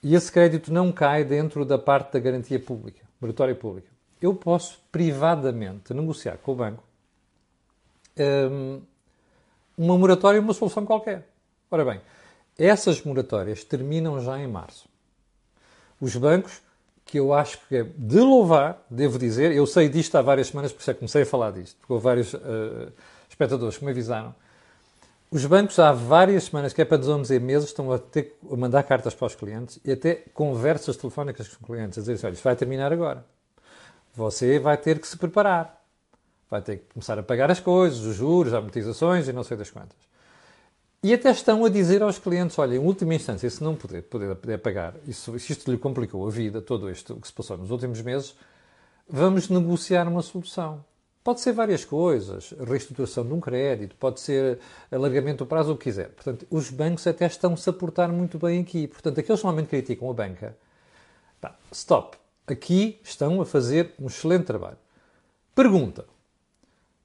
e 0.03 0.15
esse 0.15 0.31
crédito 0.31 0.71
não 0.71 0.91
cai 0.91 1.23
dentro 1.23 1.65
da 1.65 1.77
parte 1.77 2.13
da 2.13 2.19
garantia 2.19 2.59
pública, 2.59 3.03
moratória 3.19 3.55
pública. 3.55 3.87
Eu 4.21 4.35
posso 4.35 4.79
privadamente 4.91 5.93
negociar 5.93 6.37
com 6.37 6.51
o 6.51 6.55
banco 6.55 6.83
um, 8.17 8.81
uma 9.77 9.97
moratória 9.97 10.37
e 10.37 10.39
uma 10.39 10.53
solução 10.53 10.85
qualquer. 10.85 11.27
Ora 11.69 11.85
bem, 11.85 12.01
essas 12.57 13.01
moratórias 13.03 13.63
terminam 13.63 14.19
já 14.19 14.39
em 14.39 14.47
março. 14.47 14.87
Os 15.99 16.15
bancos, 16.15 16.61
que 17.05 17.19
eu 17.19 17.33
acho 17.33 17.59
que 17.67 17.75
é 17.77 17.83
de 17.83 18.19
louvar, 18.19 18.83
devo 18.89 19.17
dizer, 19.17 19.51
eu 19.51 19.65
sei 19.65 19.89
disto 19.89 20.15
há 20.15 20.21
várias 20.21 20.47
semanas, 20.47 20.71
por 20.71 20.81
isso 20.81 20.91
é 20.91 20.93
que 20.93 20.99
comecei 20.99 21.23
a 21.23 21.25
falar 21.25 21.51
disto, 21.51 21.77
porque 21.77 21.93
houve 21.93 22.03
vários 22.03 22.33
uh, 22.33 22.91
espectadores 23.41 23.77
que 23.77 23.85
me 23.85 23.91
avisaram. 23.91 24.35
Os 25.31 25.45
bancos 25.45 25.79
há 25.79 25.91
várias 25.91 26.45
semanas, 26.45 26.73
que 26.73 26.81
é 26.81 26.85
para 26.85 26.97
dizer 26.97 27.39
meses, 27.39 27.69
estão 27.69 27.91
a, 27.91 27.97
ter, 27.97 28.37
a 28.51 28.55
mandar 28.55 28.83
cartas 28.83 29.15
para 29.15 29.27
os 29.27 29.35
clientes 29.35 29.79
e 29.83 29.91
até 29.91 30.15
conversas 30.33 30.97
telefónicas 30.97 31.47
com 31.47 31.63
os 31.63 31.67
clientes, 31.67 31.97
a 31.97 32.01
dizer 32.01 32.13
assim, 32.13 32.27
olha, 32.27 32.33
isto 32.33 32.43
vai 32.43 32.55
terminar 32.55 32.91
agora. 32.91 33.25
Você 34.13 34.59
vai 34.59 34.77
ter 34.77 34.99
que 34.99 35.07
se 35.07 35.17
preparar. 35.17 35.81
Vai 36.49 36.61
ter 36.61 36.79
que 36.79 36.93
começar 36.93 37.17
a 37.17 37.23
pagar 37.23 37.49
as 37.49 37.61
coisas, 37.61 38.01
os 38.01 38.15
juros, 38.15 38.51
as 38.53 38.59
amortizações 38.59 39.27
e 39.29 39.33
não 39.33 39.43
sei 39.43 39.55
das 39.55 39.71
quantas. 39.71 39.97
E 41.01 41.13
até 41.13 41.31
estão 41.31 41.63
a 41.63 41.69
dizer 41.69 42.03
aos 42.03 42.19
clientes, 42.19 42.59
olha, 42.59 42.75
em 42.75 42.79
última 42.79 43.15
instância, 43.15 43.49
se 43.49 43.63
não 43.63 43.73
puder, 43.73 44.03
puder, 44.03 44.35
puder 44.35 44.57
pagar, 44.57 44.93
isso, 45.07 45.39
se 45.39 45.53
isto 45.53 45.71
lhe 45.71 45.77
complicou 45.77 46.27
a 46.27 46.29
vida, 46.29 46.61
todo 46.61 46.91
isto 46.91 47.15
que 47.15 47.25
se 47.25 47.33
passou 47.33 47.57
nos 47.57 47.71
últimos 47.71 48.01
meses, 48.01 48.35
vamos 49.09 49.49
negociar 49.49 50.07
uma 50.07 50.21
solução. 50.21 50.83
Pode 51.23 51.39
ser 51.39 51.51
várias 51.51 51.85
coisas, 51.85 52.51
reestruturação 52.67 53.23
de 53.25 53.31
um 53.33 53.39
crédito, 53.39 53.95
pode 53.95 54.19
ser 54.19 54.59
alargamento 54.91 55.43
do 55.43 55.47
prazo, 55.47 55.73
o 55.73 55.77
que 55.77 55.83
quiser. 55.83 56.09
Portanto, 56.09 56.47
os 56.49 56.71
bancos 56.71 57.05
até 57.05 57.27
estão-se 57.27 57.69
a 57.69 57.73
portar 57.73 58.11
muito 58.11 58.39
bem 58.39 58.61
aqui. 58.61 58.87
Portanto, 58.87 59.19
aqueles 59.19 59.39
que 59.39 59.45
normalmente 59.45 59.69
criticam 59.69 60.09
a 60.09 60.13
banca, 60.13 60.57
stop. 61.71 62.17
Aqui 62.47 62.99
estão 63.03 63.39
a 63.39 63.45
fazer 63.45 63.93
um 63.99 64.07
excelente 64.07 64.45
trabalho. 64.45 64.77
Pergunta. 65.53 66.05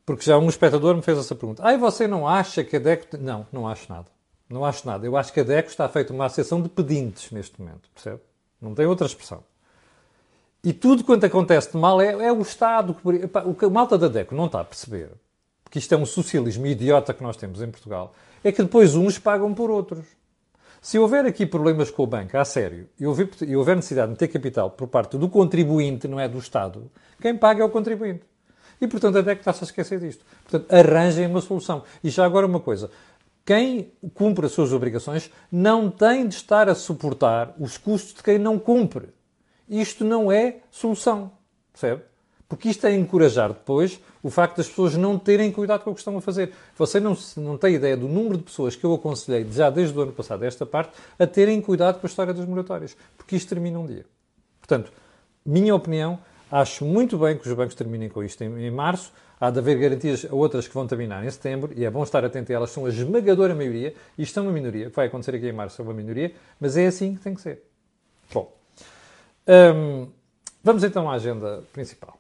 Porque 0.07 0.25
já 0.25 0.39
um 0.39 0.49
espectador 0.49 0.97
me 0.97 1.03
fez 1.03 1.19
essa 1.19 1.35
pergunta. 1.35 1.63
Ah, 1.65 1.77
você 1.77 2.07
não 2.07 2.27
acha 2.27 2.65
que 2.65 2.77
a 2.77 2.79
DECO... 2.79 3.19
Não, 3.19 3.47
não 3.53 3.69
acho 3.69 3.93
nada. 3.93 4.07
Não 4.49 4.65
acho 4.65 4.87
nada. 4.87 5.05
Eu 5.05 5.17
acho 5.17 5.33
que 5.33 5.41
a 5.41 5.45
DECO 5.45 5.69
está 5.69 5.89
feita 5.89 6.13
uma 6.13 6.25
associação 6.25 6.63
de 6.63 6.69
pedintes 6.69 7.31
neste 7.33 7.61
momento, 7.61 7.91
percebe? 7.93 8.21
Não 8.61 8.75
tem 8.75 8.87
outra 8.87 9.07
expressão. 9.07 9.45
E 10.67 10.73
tudo 10.73 11.05
quanto 11.05 11.25
acontece 11.25 11.71
de 11.71 11.79
mal 11.79 12.01
é, 12.01 12.27
é 12.27 12.33
o 12.33 12.43
Estado. 12.43 12.97
O 13.45 13.55
que 13.55 13.65
a 13.65 13.71
malta 13.71 13.97
da 13.97 14.09
DECO 14.09 14.35
não 14.35 14.47
está 14.47 14.63
a 14.63 14.65
perceber, 14.65 15.11
porque 15.63 15.79
isto 15.79 15.95
é 15.95 15.97
um 15.97 16.05
socialismo 16.05 16.67
idiota 16.67 17.15
que 17.15 17.23
nós 17.23 17.37
temos 17.37 17.63
em 17.63 17.71
Portugal, 17.71 18.13
é 18.43 18.51
que 18.51 18.65
depois 18.65 18.97
uns 18.97 19.17
pagam 19.17 19.55
por 19.55 19.71
outros. 19.71 20.05
Se 20.83 20.99
houver 20.99 21.25
aqui 21.25 21.47
problemas 21.47 21.89
com 21.89 22.03
o 22.03 22.07
banco, 22.09 22.37
a 22.37 22.45
sério, 22.45 22.89
e 22.99 23.07
houver, 23.07 23.29
e 23.43 23.55
houver 23.55 23.77
necessidade 23.77 24.09
de 24.09 24.15
meter 24.15 24.27
capital 24.27 24.69
por 24.69 24.89
parte 24.89 25.17
do 25.17 25.29
contribuinte, 25.29 26.09
não 26.09 26.19
é 26.19 26.29
do 26.29 26.39
Estado, 26.39 26.91
quem 27.23 27.37
paga 27.37 27.63
é 27.63 27.65
o 27.65 27.71
contribuinte. 27.71 28.25
E, 28.81 28.89
portanto, 28.89 29.19
a 29.19 29.21
DEC 29.21 29.39
está-se 29.39 29.63
a 29.63 29.67
esquecer 29.67 30.01
disto. 30.01 30.25
Portanto, 30.43 30.75
arranjem 30.75 31.29
uma 31.29 31.43
solução. 31.43 31.85
E 32.03 32.11
já 32.11 32.27
agora 32.27 32.45
uma 32.45 32.59
coisa. 32.59 32.91
Quem 33.45 33.93
cumpre 34.15 34.47
as 34.47 34.53
suas 34.53 34.73
obrigações 34.73 35.31
não 35.51 35.89
tem 35.89 36.27
de 36.27 36.35
estar 36.35 36.69
a 36.69 36.75
suportar 36.75 37.55
os 37.57 37.79
custos 37.79 38.15
de 38.15 38.23
quem 38.25 38.37
não 38.37 38.59
cumpre. 38.59 39.15
Isto 39.69 40.05
não 40.05 40.31
é 40.31 40.59
solução, 40.71 41.33
percebe? 41.73 42.03
Porque 42.49 42.69
isto 42.69 42.87
é 42.87 42.95
encorajar 42.95 43.49
depois 43.49 44.01
o 44.23 44.31
facto 44.31 44.59
das 44.59 44.69
pessoas 44.69 44.97
não 44.97 45.19
terem 45.19 45.51
cuidado 45.51 45.83
com 45.83 45.91
o 45.91 45.95
que 45.95 46.01
estão 46.01 46.17
a 46.17 46.21
fazer. 46.21 46.53
Você 46.77 47.01
não, 47.01 47.17
não 47.37 47.59
tem 47.59 47.75
ideia 47.75 47.97
do 47.97 48.07
número 48.07 48.39
de 48.39 48.45
pessoas 48.45 48.77
que 48.77 48.85
eu 48.85 48.95
aconselhei 48.95 49.47
já 49.51 49.69
desde 49.69 49.99
o 49.99 50.03
ano 50.03 50.13
passado, 50.13 50.45
esta 50.45 50.65
parte, 50.65 50.93
a 51.19 51.27
terem 51.27 51.61
cuidado 51.61 51.99
com 52.01 52.07
a 52.07 52.09
história 52.09 52.33
das 52.33 52.47
moratórias. 52.47 52.97
Porque 53.17 53.35
isto 53.35 53.49
termina 53.49 53.79
um 53.79 53.87
dia. 53.87 54.05
Portanto, 54.61 54.93
minha 55.45 55.75
opinião, 55.75 56.19
acho 56.51 56.85
muito 56.85 57.19
bem 57.19 57.37
que 57.37 57.49
os 57.49 57.55
bancos 57.55 57.75
terminem 57.75 58.09
com 58.09 58.23
isto 58.23 58.43
em, 58.43 58.67
em 58.67 58.71
março. 58.71 59.13
Há 59.41 59.51
de 59.51 59.59
haver 59.59 59.79
garantias 59.79 60.25
a 60.25 60.35
outras 60.35 60.67
que 60.67 60.73
vão 60.73 60.87
terminar 60.87 61.25
em 61.25 61.31
setembro 61.31 61.73
e 61.77 61.85
é 61.85 61.91
bom 61.91 62.03
estar 62.03 62.25
atento 62.25 62.51
a 62.53 62.55
elas. 62.55 62.71
São 62.71 62.87
a 62.87 62.89
esmagadora 62.89 63.55
maioria. 63.55 63.93
Isto 64.17 64.39
é 64.39 64.43
uma 64.43 64.53
minoria. 64.53 64.89
Vai 64.89 65.09
acontecer 65.09 65.35
aqui 65.35 65.49
em 65.49 65.53
março 65.53 65.83
é 65.83 65.85
uma 65.85 65.93
minoria, 65.93 66.33
mas 66.61 66.77
é 66.77 66.87
assim 66.87 67.17
que 67.17 67.21
tem 67.21 67.35
que 67.35 67.41
ser. 67.41 67.63
Bom, 68.33 68.56
vamos 70.63 70.83
então 70.83 71.09
à 71.11 71.15
agenda 71.15 71.63
principal. 71.73 72.19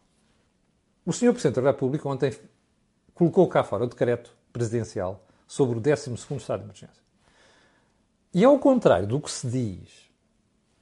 O 1.05 1.13
Sr. 1.13 1.33
Presidente 1.33 1.61
da 1.61 1.71
República 1.71 2.09
ontem 2.09 2.33
colocou 3.15 3.49
cá 3.49 3.65
fora 3.65 3.85
o 3.85 3.89
decreto 3.89 4.33
presidencial 4.53 5.25
sobre 5.47 5.79
o 5.79 5.81
12 5.81 6.15
Estado 6.15 6.61
de 6.61 6.65
Emergência. 6.67 7.03
E 8.35 8.45
ao 8.45 8.59
contrário 8.59 9.07
do 9.07 9.21
que 9.21 9.31
se 9.31 9.47
diz, 9.49 10.07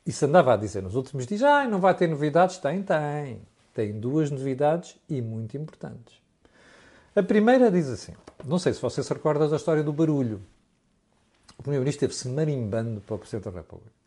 e 0.06 0.12
se 0.12 0.24
andava 0.24 0.52
a 0.52 0.56
dizer 0.56 0.82
nos 0.82 0.94
últimos 0.94 1.26
dias, 1.26 1.42
ah, 1.42 1.66
não 1.66 1.80
vai 1.80 1.94
ter 1.94 2.08
novidades, 2.08 2.58
tem, 2.58 2.82
tem. 2.82 3.40
Tem 3.72 3.98
duas 3.98 4.30
novidades 4.30 4.96
e 5.08 5.20
muito 5.20 5.56
importantes. 5.56 6.14
A 7.16 7.22
primeira 7.22 7.70
diz 7.70 7.88
assim, 7.88 8.12
não 8.44 8.58
sei 8.58 8.72
se 8.72 8.82
você 8.82 9.02
se 9.02 9.12
recorda 9.12 9.48
da 9.48 9.56
história 9.56 9.82
do 9.82 9.92
barulho. 9.92 10.42
O 11.56 11.62
Primeiro-Ministro 11.62 12.06
esteve-se 12.06 12.28
marimbando 12.28 13.00
para 13.00 13.14
o 13.14 13.18
Presidente 13.18 13.44
da 13.44 13.50
República. 13.50 14.03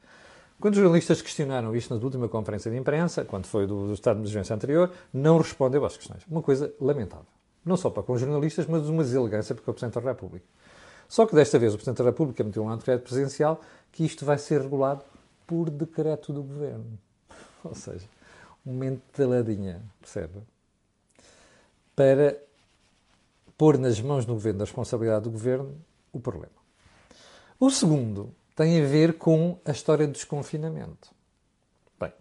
Quando 0.60 0.74
os 0.74 0.80
jornalistas 0.80 1.22
questionaram 1.22 1.76
isto 1.76 1.94
na 1.96 2.04
última 2.04 2.28
conferência 2.28 2.72
de 2.72 2.78
imprensa, 2.78 3.24
quando 3.24 3.46
foi 3.46 3.68
do, 3.68 3.88
do 3.88 3.94
estado 3.94 4.16
de 4.18 4.24
emergência 4.24 4.56
anterior, 4.56 4.92
não 5.14 5.38
respondeu 5.38 5.86
às 5.86 5.96
questões. 5.96 6.24
Uma 6.28 6.42
coisa 6.42 6.74
lamentável. 6.82 7.28
Não 7.64 7.78
só 7.78 7.92
para 7.92 8.02
com 8.02 8.14
os 8.14 8.22
jornalistas, 8.22 8.66
mas 8.66 8.90
uma 8.90 9.04
deselegância 9.04 9.54
com 9.54 9.70
o 9.70 9.74
Presidente 9.74 10.02
da 10.02 10.10
República. 10.10 10.46
Só 11.08 11.28
que 11.28 11.36
desta 11.36 11.60
vez 11.60 11.74
o 11.74 11.78
Presidente 11.78 12.00
da 12.00 12.06
República 12.06 12.44
meteu 12.44 12.64
um 12.64 12.76
decreto 12.76 13.04
presidencial 13.04 13.62
que 13.92 14.04
isto 14.04 14.26
vai 14.26 14.38
ser 14.38 14.62
regulado 14.62 15.04
por 15.46 15.70
decreto 15.70 16.34
do 16.34 16.42
Governo. 16.42 16.98
Ou 17.64 17.76
seja, 17.76 18.08
uma 18.66 18.86
entaladinha, 18.86 19.82
percebe? 20.02 20.42
Para 21.96 22.38
pôr 23.58 23.78
nas 23.78 24.02
mãos 24.02 24.26
do 24.26 24.34
Governo, 24.34 24.60
da 24.60 24.66
responsabilidade 24.66 25.24
do 25.24 25.32
Governo, 25.32 25.76
o 26.12 26.20
problema. 26.20 26.52
O 27.60 27.70
segundo 27.70 28.34
tem 28.58 28.82
a 28.82 28.86
ver 28.88 29.20
com 29.20 29.60
a 29.64 29.70
história 29.70 30.08
do 30.08 30.14
desconfinamento. 30.14 31.12
Bem, 32.00 32.12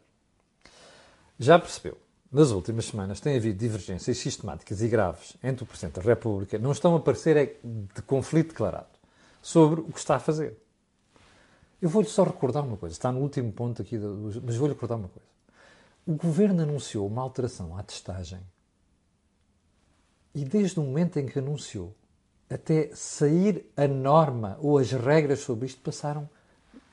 já 1.39 1.59
percebeu, 1.59 1.97
nas 2.31 2.51
últimas 2.51 2.85
semanas 2.85 3.21
tem 3.21 3.39
havido 3.39 3.59
divergências 3.59 4.19
sistemáticas 4.19 4.83
e 4.83 4.89
graves 4.89 5.35
entre 5.43 5.65
o 5.65 5.67
Presidente 5.67 5.95
da 5.95 6.03
República, 6.03 6.59
não 6.59 6.73
estão 6.73 6.95
a 6.95 7.01
parecer 7.01 7.39
é 7.39 7.57
de 7.65 8.03
conflito 8.03 8.49
declarado, 8.49 8.91
sobre 9.41 9.81
o 9.81 9.91
que 9.91 9.99
está 9.99 10.17
a 10.17 10.21
fazer. 10.21 10.59
Eu 11.81 11.89
vou-lhe 11.89 12.09
só 12.09 12.23
recordar 12.23 12.63
uma 12.67 12.77
coisa, 12.77 12.93
está 12.93 13.11
no 13.11 13.21
último 13.21 13.51
ponto 13.51 13.81
aqui, 13.81 13.97
mas 13.97 14.57
vou-lhe 14.57 14.75
recordar 14.75 14.99
uma 14.99 15.09
coisa. 15.09 15.29
O 16.07 16.17
Governo 16.17 16.63
anunciou 16.63 17.07
uma 17.07 17.23
alteração 17.23 17.79
à 17.79 17.83
testagem 17.83 18.41
e 20.35 20.45
desde 20.45 20.79
o 20.79 20.83
momento 20.83 21.19
em 21.19 21.25
que 21.25 21.39
anunciou 21.39 21.95
até 22.49 22.91
sair 22.95 23.67
a 23.77 23.87
norma 23.87 24.57
ou 24.61 24.79
as 24.79 24.93
regras 24.93 25.41
sobre 25.41 25.67
isto 25.67 25.81
passaram 25.81 26.29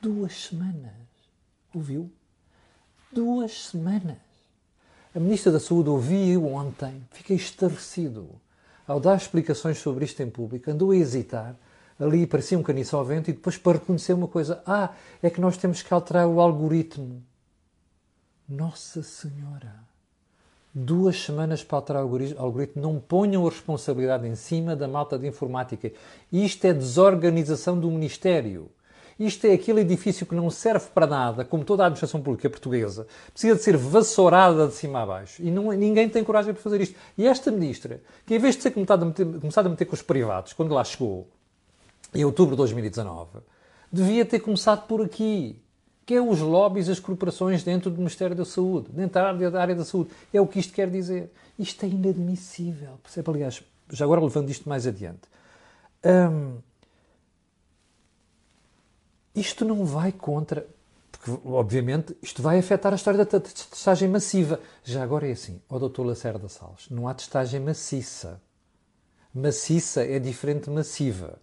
duas 0.00 0.46
semanas. 0.46 0.92
Ouviu? 1.74 2.10
Duas 3.12 3.66
semanas. 3.66 4.18
A 5.14 5.20
Ministra 5.20 5.52
da 5.52 5.60
Saúde 5.60 5.88
ouviu 5.88 6.46
ontem, 6.46 7.06
fiquei 7.12 7.36
estarrecido. 7.36 8.28
Ao 8.86 9.00
dar 9.00 9.16
explicações 9.16 9.78
sobre 9.78 10.04
isto 10.04 10.20
em 10.22 10.28
público, 10.28 10.70
andou 10.70 10.90
a 10.90 10.96
hesitar. 10.96 11.56
Ali 11.98 12.26
parecia 12.26 12.58
um 12.58 12.62
caniço 12.62 12.96
ao 12.96 13.04
vento 13.04 13.30
e 13.30 13.32
depois 13.32 13.56
para 13.56 13.78
reconhecer 13.78 14.12
uma 14.12 14.28
coisa. 14.28 14.62
Ah, 14.66 14.92
é 15.22 15.30
que 15.30 15.40
nós 15.40 15.56
temos 15.56 15.82
que 15.82 15.94
alterar 15.94 16.26
o 16.26 16.40
algoritmo. 16.40 17.22
Nossa 18.48 19.02
Senhora! 19.02 19.93
Duas 20.74 21.22
semanas 21.22 21.62
para 21.62 21.78
alterar 21.78 22.04
o 22.04 22.10
algoritmo. 22.38 22.82
Não 22.82 22.98
ponham 22.98 23.46
a 23.46 23.50
responsabilidade 23.50 24.26
em 24.26 24.34
cima 24.34 24.74
da 24.74 24.88
malta 24.88 25.16
de 25.16 25.26
informática. 25.26 25.92
Isto 26.32 26.64
é 26.64 26.72
desorganização 26.72 27.78
do 27.78 27.90
Ministério. 27.90 28.68
Isto 29.18 29.46
é 29.46 29.52
aquele 29.52 29.82
edifício 29.82 30.26
que 30.26 30.34
não 30.34 30.50
serve 30.50 30.86
para 30.92 31.06
nada, 31.06 31.44
como 31.44 31.64
toda 31.64 31.84
a 31.84 31.86
administração 31.86 32.20
pública 32.20 32.50
portuguesa, 32.50 33.06
precisa 33.32 33.54
de 33.54 33.62
ser 33.62 33.76
vassourada 33.76 34.66
de 34.66 34.74
cima 34.74 35.02
a 35.02 35.06
baixo. 35.06 35.40
E 35.40 35.52
não, 35.52 35.70
ninguém 35.70 36.08
tem 36.08 36.24
coragem 36.24 36.52
para 36.52 36.60
fazer 36.60 36.80
isto. 36.80 36.96
E 37.16 37.24
esta 37.24 37.52
ministra, 37.52 38.02
que 38.26 38.34
em 38.34 38.38
vez 38.40 38.56
de 38.56 38.62
ter 38.62 38.72
começado 38.72 39.04
a 39.04 39.06
meter, 39.06 39.24
começado 39.24 39.66
a 39.66 39.70
meter 39.70 39.84
com 39.84 39.94
os 39.94 40.02
privados, 40.02 40.52
quando 40.52 40.74
lá 40.74 40.82
chegou, 40.82 41.28
em 42.12 42.24
outubro 42.24 42.56
de 42.56 42.58
2019, 42.58 43.38
devia 43.92 44.24
ter 44.24 44.40
começado 44.40 44.86
por 44.88 45.00
aqui 45.00 45.62
que 46.06 46.14
é 46.14 46.20
os 46.20 46.40
lobbies, 46.40 46.88
as 46.88 47.00
corporações 47.00 47.62
dentro 47.64 47.90
do 47.90 47.98
Ministério 47.98 48.36
da 48.36 48.44
Saúde, 48.44 48.90
dentro 48.90 49.14
da 49.14 49.60
área, 49.60 49.74
da 49.74 49.84
saúde. 49.84 50.10
É 50.32 50.40
o 50.40 50.46
que 50.46 50.58
isto 50.58 50.72
quer 50.72 50.90
dizer. 50.90 51.32
Isto 51.58 51.86
é 51.86 51.88
inadmissível. 51.88 52.98
Percebe? 53.02 53.30
Aliás, 53.30 53.62
já 53.90 54.04
agora 54.04 54.20
levando 54.20 54.50
isto 54.50 54.68
mais 54.68 54.86
adiante. 54.86 55.22
Hum, 56.04 56.58
isto 59.34 59.64
não 59.64 59.84
vai 59.84 60.12
contra. 60.12 60.66
Porque, 61.10 61.48
obviamente, 61.48 62.14
isto 62.22 62.42
vai 62.42 62.58
afetar 62.58 62.92
a 62.92 62.96
história 62.96 63.24
da 63.24 63.40
testagem 63.40 64.08
massiva. 64.08 64.60
Já 64.84 65.02
agora 65.02 65.26
é 65.26 65.32
assim, 65.32 65.60
ó 65.70 65.78
Dr. 65.78 66.02
Lacerda 66.02 66.48
Salles, 66.48 66.90
não 66.90 67.08
há 67.08 67.14
testagem 67.14 67.60
maciça. 67.60 68.40
Maciça 69.32 70.04
é 70.04 70.18
diferente 70.18 70.64
de 70.64 70.70
massiva. 70.70 71.38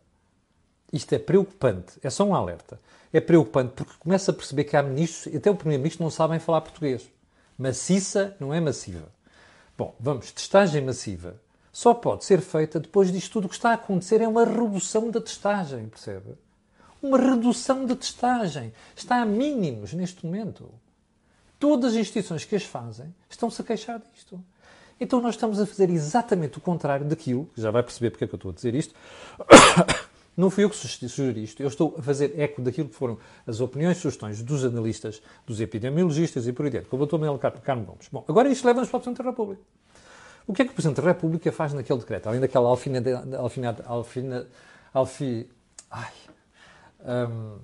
Isto 0.92 1.14
é 1.14 1.20
preocupante. 1.20 1.94
É 2.04 2.10
só 2.10 2.24
um 2.24 2.36
alerta. 2.36 2.80
É 3.14 3.20
preocupante 3.20 3.74
porque 3.76 3.94
começa 4.00 4.32
a 4.32 4.34
perceber 4.34 4.64
que 4.66 4.76
há 4.76 4.84
ministros, 4.84 5.36
até 5.36 5.50
o 5.50 5.56
Primeiro-Ministro, 5.56 6.04
não 6.04 6.12
sabem 6.12 6.40
falar 6.40 6.62
português. 6.62 7.10
Maciça 7.58 8.36
não 8.40 8.54
é 8.54 8.60
massiva. 8.60 9.08
Bom, 9.78 9.96
vamos, 10.00 10.32
testagem 10.32 10.84
massiva 10.84 11.36
só 11.72 11.94
pode 11.94 12.26
ser 12.26 12.42
feita 12.42 12.80
depois 12.80 13.12
disto 13.12 13.34
tudo. 13.34 13.46
O 13.46 13.50
que 13.50 13.56
está 13.56 13.72
a 13.72 13.74
acontecer 13.74 14.22
é 14.22 14.28
uma 14.28 14.46
redução 14.46 15.10
da 15.10 15.22
testagem, 15.22 15.88
percebe? 15.88 16.34
Uma 17.02 17.18
redução 17.18 17.86
da 17.86 17.96
testagem. 17.96 18.74
Está 18.96 19.22
a 19.22 19.26
mínimos 19.26 19.94
neste 19.94 20.26
momento. 20.26 20.70
Todas 21.58 21.94
as 21.94 22.00
instituições 22.00 22.44
que 22.44 22.56
as 22.56 22.64
fazem 22.64 23.14
estão-se 23.30 23.62
a 23.62 23.66
queixar 23.66 24.02
disto. 24.14 24.44
Então 25.00 25.22
nós 25.22 25.36
estamos 25.36 25.60
a 25.60 25.66
fazer 25.66 25.90
exatamente 25.90 26.58
o 26.58 26.62
contrário 26.62 27.06
daquilo, 27.06 27.50
já 27.56 27.72
vai 27.72 27.82
perceber 27.82 28.12
porque 28.12 28.26
é 28.26 28.28
que 28.28 28.36
eu 28.36 28.38
estou 28.38 28.52
a 28.52 28.54
dizer 28.54 28.76
isto. 28.76 28.94
Não 30.42 30.50
fui 30.50 30.64
eu 30.64 30.72
que 30.72 30.76
sugeri 30.76 31.44
isto, 31.44 31.62
eu 31.62 31.68
estou 31.68 31.94
a 32.00 32.02
fazer 32.02 32.34
eco 32.36 32.64
daquilo 32.64 32.90
que 32.90 32.96
foram 32.96 33.20
as 33.46 33.62
opiniões 33.62 33.98
e 33.98 34.02
sugestões 34.02 34.42
dos 34.42 34.66
analistas, 34.66 35.22
dos 35.46 35.62
epidemiologistas 35.62 36.48
e 36.48 36.52
por 36.52 36.66
aí 36.66 36.72
dentro, 36.72 36.90
como 36.90 37.04
o 37.04 37.06
Dr. 37.06 37.20
Manuel 37.20 37.38
Carmo 37.38 37.86
Gomes. 37.86 38.10
Bom, 38.12 38.26
agora 38.28 38.50
isto 38.50 38.66
leva-nos 38.66 38.90
para 38.90 38.98
o 38.98 39.02
Presidente 39.02 39.24
da 39.24 39.30
República. 39.30 39.62
O 40.48 40.54
que 40.54 40.64
é 40.64 40.66
que 40.66 40.72
o 40.72 40.74
Presidente 40.74 41.00
da 41.00 41.08
República 41.10 41.52
faz 41.52 41.74
naquele 41.74 42.00
decreto? 42.00 42.26
Além 42.26 42.40
daquela 42.40 42.70
alfinada, 42.70 43.38
alfinada, 43.38 43.84
alfina, 43.86 44.48
alfi, 44.92 45.48
ai, 45.92 46.12
um, 47.06 47.60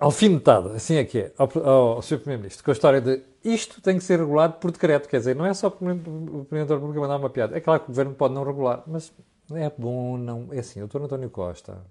alfinetada, 0.00 0.72
assim 0.72 0.96
é 0.96 1.04
que 1.04 1.18
é, 1.18 1.32
ao, 1.38 1.48
ao 1.64 2.02
Sr. 2.02 2.18
Primeiro-Ministro, 2.18 2.64
com 2.64 2.72
a 2.72 2.74
história 2.74 3.00
de 3.00 3.22
isto 3.44 3.80
tem 3.80 3.98
que 3.98 4.02
ser 4.02 4.18
regulado 4.18 4.54
por 4.54 4.72
decreto, 4.72 5.08
quer 5.08 5.18
dizer, 5.18 5.36
não 5.36 5.46
é 5.46 5.54
só 5.54 5.68
o 5.68 5.70
Presidente 5.70 6.68
da 6.68 6.74
República 6.74 7.00
mandar 7.00 7.18
uma 7.18 7.30
piada, 7.30 7.56
é 7.56 7.60
claro 7.60 7.78
que 7.78 7.86
o 7.86 7.88
Governo 7.90 8.14
pode 8.14 8.34
não 8.34 8.42
regular, 8.42 8.82
mas 8.88 9.12
é 9.56 9.70
bom 9.70 10.16
não... 10.16 10.48
É 10.52 10.58
assim, 10.58 10.82
o 10.82 10.86
Dr. 10.86 11.02
António 11.02 11.30
Costa 11.30 11.84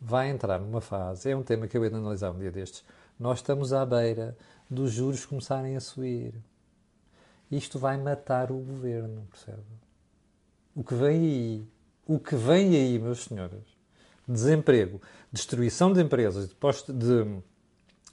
vai 0.00 0.30
entrar 0.30 0.58
numa 0.58 0.80
fase, 0.80 1.30
é 1.30 1.36
um 1.36 1.42
tema 1.42 1.68
que 1.68 1.76
eu 1.76 1.84
ia 1.84 1.94
analisar 1.94 2.30
um 2.30 2.38
dia 2.38 2.50
destes, 2.50 2.84
nós 3.18 3.38
estamos 3.38 3.72
à 3.72 3.84
beira 3.84 4.36
dos 4.68 4.92
juros 4.92 5.26
começarem 5.26 5.76
a 5.76 5.80
subir. 5.80 6.34
Isto 7.50 7.78
vai 7.78 7.98
matar 7.98 8.50
o 8.50 8.58
governo, 8.58 9.26
percebe? 9.30 9.62
O 10.74 10.82
que 10.82 10.94
vem 10.94 11.18
aí, 11.18 11.68
o 12.06 12.18
que 12.18 12.36
vem 12.36 12.76
aí, 12.76 12.98
meus 12.98 13.24
senhores, 13.24 13.64
desemprego, 14.26 15.02
destruição 15.32 15.92
de 15.92 16.00
empresas, 16.00 16.48
de, 16.48 16.54
posto 16.54 16.92
de 16.92 17.42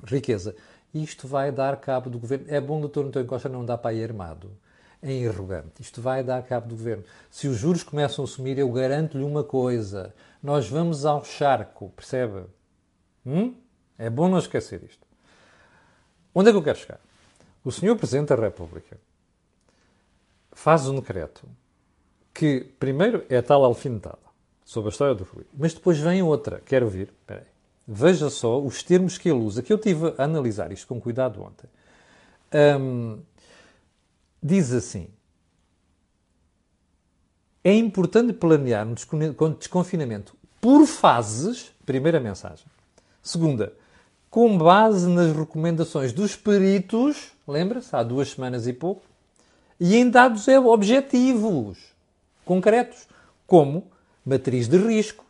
riqueza, 0.03 0.55
isto 0.93 1.27
vai 1.27 1.51
dar 1.51 1.77
cabo 1.77 2.09
do 2.09 2.19
governo. 2.19 2.45
É 2.49 2.59
bom 2.59 2.79
o 2.79 2.81
doutor 2.81 3.05
António 3.05 3.27
Costa 3.27 3.47
não 3.47 3.63
dar 3.63 3.77
para 3.77 3.93
ir 3.93 4.03
armado, 4.03 4.51
é 5.01 5.27
arrogante. 5.27 5.81
Isto 5.81 6.01
vai 6.01 6.23
dar 6.23 6.41
cabo 6.43 6.67
do 6.67 6.75
governo. 6.75 7.03
Se 7.29 7.47
os 7.47 7.57
juros 7.57 7.83
começam 7.83 8.25
a 8.25 8.27
sumir, 8.27 8.57
eu 8.57 8.71
garanto-lhe 8.71 9.23
uma 9.23 9.43
coisa: 9.43 10.13
nós 10.41 10.67
vamos 10.67 11.05
ao 11.05 11.23
charco, 11.23 11.89
percebe? 11.95 12.43
Hum? 13.25 13.53
É 13.97 14.09
bom 14.09 14.27
não 14.27 14.37
esquecer 14.37 14.83
isto. 14.83 15.05
Onde 16.33 16.49
é 16.49 16.51
que 16.51 16.57
eu 16.57 16.63
quero 16.63 16.77
chegar? 16.77 16.99
O 17.63 17.71
senhor 17.71 17.97
Presidente 17.97 18.29
da 18.29 18.35
República 18.35 18.97
faz 20.51 20.87
um 20.87 20.95
decreto 20.95 21.47
que, 22.33 22.61
primeiro, 22.79 23.25
é 23.29 23.41
tal 23.41 23.63
alfinetada 23.63 24.19
sobre 24.63 24.89
a 24.89 24.91
história 24.91 25.15
do 25.15 25.23
Rui, 25.23 25.45
mas 25.53 25.73
depois 25.73 25.97
vem 25.97 26.21
outra. 26.21 26.61
Quero 26.65 26.85
ouvir? 26.85 27.13
Espera 27.21 27.41
aí. 27.41 27.47
Veja 27.87 28.29
só 28.29 28.61
os 28.61 28.83
termos 28.83 29.17
que 29.17 29.29
ele 29.29 29.39
usa, 29.39 29.63
que 29.63 29.71
eu 29.71 29.77
tive 29.77 30.13
a 30.17 30.23
analisar 30.23 30.71
isto 30.71 30.87
com 30.87 30.99
cuidado 30.99 31.41
ontem. 31.41 31.67
Um, 32.79 33.19
diz 34.47 34.71
assim: 34.71 35.07
é 37.63 37.73
importante 37.73 38.31
planear 38.31 38.87
um 38.87 38.93
desconfinamento 39.53 40.35
por 40.61 40.85
fases. 40.85 41.71
Primeira 41.85 42.19
mensagem. 42.19 42.65
Segunda, 43.21 43.73
com 44.29 44.57
base 44.57 45.07
nas 45.07 45.35
recomendações 45.35 46.13
dos 46.13 46.35
peritos, 46.35 47.31
lembra-se, 47.47 47.95
há 47.95 48.03
duas 48.03 48.31
semanas 48.31 48.67
e 48.67 48.73
pouco, 48.73 49.03
e 49.79 49.95
em 49.95 50.09
dados 50.09 50.47
objetivos, 50.47 51.77
concretos, 52.45 53.07
como 53.45 53.89
matriz 54.25 54.67
de 54.67 54.77
risco, 54.77 55.25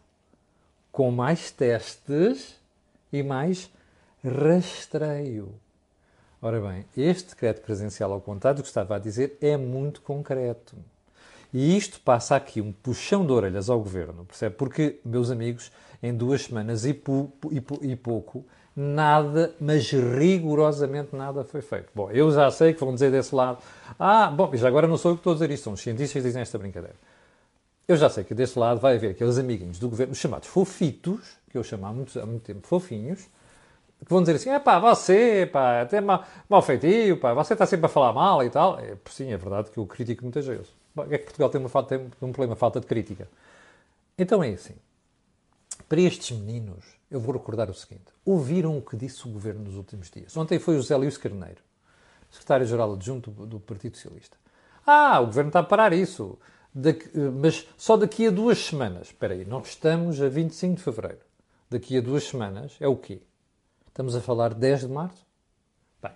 com 0.92 1.12
mais 1.12 1.52
testes 1.52 2.56
e 3.12 3.22
mais 3.22 3.70
rastreio. 4.24 5.54
Ora 6.40 6.62
bem, 6.62 6.86
este 6.96 7.32
decreto 7.32 7.62
presencial, 7.62 8.12
ao 8.12 8.22
contrário 8.22 8.58
do 8.58 8.62
que 8.62 8.68
estava 8.68 8.96
a 8.96 9.00
dizer, 9.00 9.38
é 9.42 9.58
muito 9.58 10.02
concreto. 10.02 10.76
E 11.52 11.76
isto 11.76 12.00
passa 12.02 12.36
aqui 12.36 12.62
um 12.62 12.72
puxão 12.72 13.26
de 13.26 13.32
orelhas 13.32 13.70
ao 13.70 13.80
governo, 13.80 14.24
percebe? 14.26 14.56
Porque, 14.56 15.00
meus 15.04 15.32
amigos, 15.32 15.72
em 16.04 16.14
duas 16.14 16.44
semanas 16.44 16.86
e, 16.86 16.92
e, 16.92 17.92
e 17.92 17.96
pouco, 17.96 18.46
nada, 18.76 19.56
mas 19.60 19.90
rigorosamente 19.90 21.16
nada 21.16 21.44
foi 21.44 21.62
feito. 21.62 21.90
Bom, 21.96 22.12
eu 22.12 22.32
já 22.32 22.52
sei 22.52 22.72
que 22.72 22.80
vão 22.80 22.94
dizer 22.94 23.12
desse 23.12 23.34
lado, 23.34 23.58
ah, 23.98 24.30
bom, 24.30 24.56
já 24.56 24.68
agora 24.68 24.88
não 24.88 24.98
sou 24.98 25.12
eu 25.12 25.16
que 25.16 25.22
estou 25.22 25.32
a 25.32 25.36
dizer 25.36 25.50
isto, 25.50 25.64
são 25.64 25.74
os 25.74 25.82
cientistas 25.82 26.22
que 26.22 26.28
dizem 26.28 26.44
esta 26.44 26.60
brincadeira. 26.60 26.96
Eu 27.88 27.98
já 27.98 28.10
sei 28.10 28.24
que 28.24 28.36
desse 28.36 28.60
lado 28.60 28.80
vai 28.80 28.96
haver 28.96 29.12
aqueles 29.12 29.40
amiguinhos 29.40 29.80
do 29.80 29.90
governo, 29.90 30.14
chamados 30.14 30.48
fofitos, 30.48 31.38
que 31.50 31.58
eu 31.58 31.64
chamo 31.64 31.88
há 31.88 31.94
muito, 31.94 32.20
há 32.20 32.26
muito 32.28 32.44
tempo 32.44 32.68
fofinhos, 32.68 33.28
que 34.06 34.12
vão 34.12 34.22
dizer 34.22 34.36
assim, 34.36 34.50
é 34.50 34.60
pá, 34.60 34.80
você, 34.80 35.50
pá, 35.52 35.82
até 35.82 36.00
mal, 36.00 36.24
mal 36.48 36.62
feitio, 36.62 37.18
pá, 37.20 37.34
você 37.34 37.54
está 37.54 37.66
sempre 37.66 37.88
a 37.88 37.90
falar 37.90 38.14
mal 38.14 38.44
e 38.44 38.50
tal. 38.50 38.80
É, 38.80 38.96
sim, 39.10 39.32
é 39.32 39.38
verdade 39.38 39.72
que 39.72 39.78
eu 39.78 39.86
critico 39.86 40.24
muitas 40.24 40.46
vezes. 40.46 40.68
É 41.10 41.18
que 41.18 41.26
Portugal 41.26 41.50
tem, 41.50 41.60
uma 41.60 41.70
falta, 41.70 41.98
tem 41.98 42.08
um 42.22 42.32
problema, 42.32 42.56
falta 42.56 42.80
de 42.80 42.86
crítica. 42.86 43.28
Então 44.18 44.44
é 44.44 44.50
assim, 44.50 44.76
para 45.88 46.02
estes 46.02 46.38
meninos, 46.38 46.86
eu 47.10 47.20
vou 47.20 47.34
recordar 47.34 47.70
o 47.70 47.74
seguinte. 47.74 48.06
Ouviram 48.26 48.78
o 48.78 48.82
que 48.82 48.98
disse 48.98 49.28
o 49.28 49.32
governo 49.32 49.64
nos 49.64 49.76
últimos 49.76 50.10
dias. 50.10 50.36
Ontem 50.36 50.60
foi 50.60 50.76
o 50.76 50.78
José 50.78 50.96
Luís 50.96 51.18
Carneiro, 51.18 51.62
secretário-geral 52.30 52.94
adjunto 52.94 53.32
do 53.32 53.60
Partido 53.60 53.96
Socialista. 53.96 54.38
Ah, 54.86 55.20
o 55.20 55.28
governo 55.28 55.50
está 55.50 55.60
a 55.60 55.64
parar 55.64 55.94
isso. 55.94 56.38
Daqui, 56.74 57.10
mas 57.18 57.68
só 57.78 57.98
daqui 57.98 58.28
a 58.28 58.32
duas 58.32 58.58
semanas. 58.58 59.08
Espera 59.08 59.34
aí, 59.34 59.46
nós 59.46 59.68
estamos 59.68 60.22
a 60.22 60.30
25 60.30 60.76
de 60.76 60.84
fevereiro. 60.84 61.22
Daqui 61.70 61.98
a 61.98 62.02
duas 62.02 62.24
semanas 62.24 62.76
é 62.80 62.88
o 62.88 62.96
quê? 62.96 63.22
Estamos 63.98 64.16
a 64.16 64.22
falar 64.22 64.54
de 64.54 64.60
10 64.60 64.82
de 64.82 64.88
março? 64.90 65.26
Bem, 66.00 66.12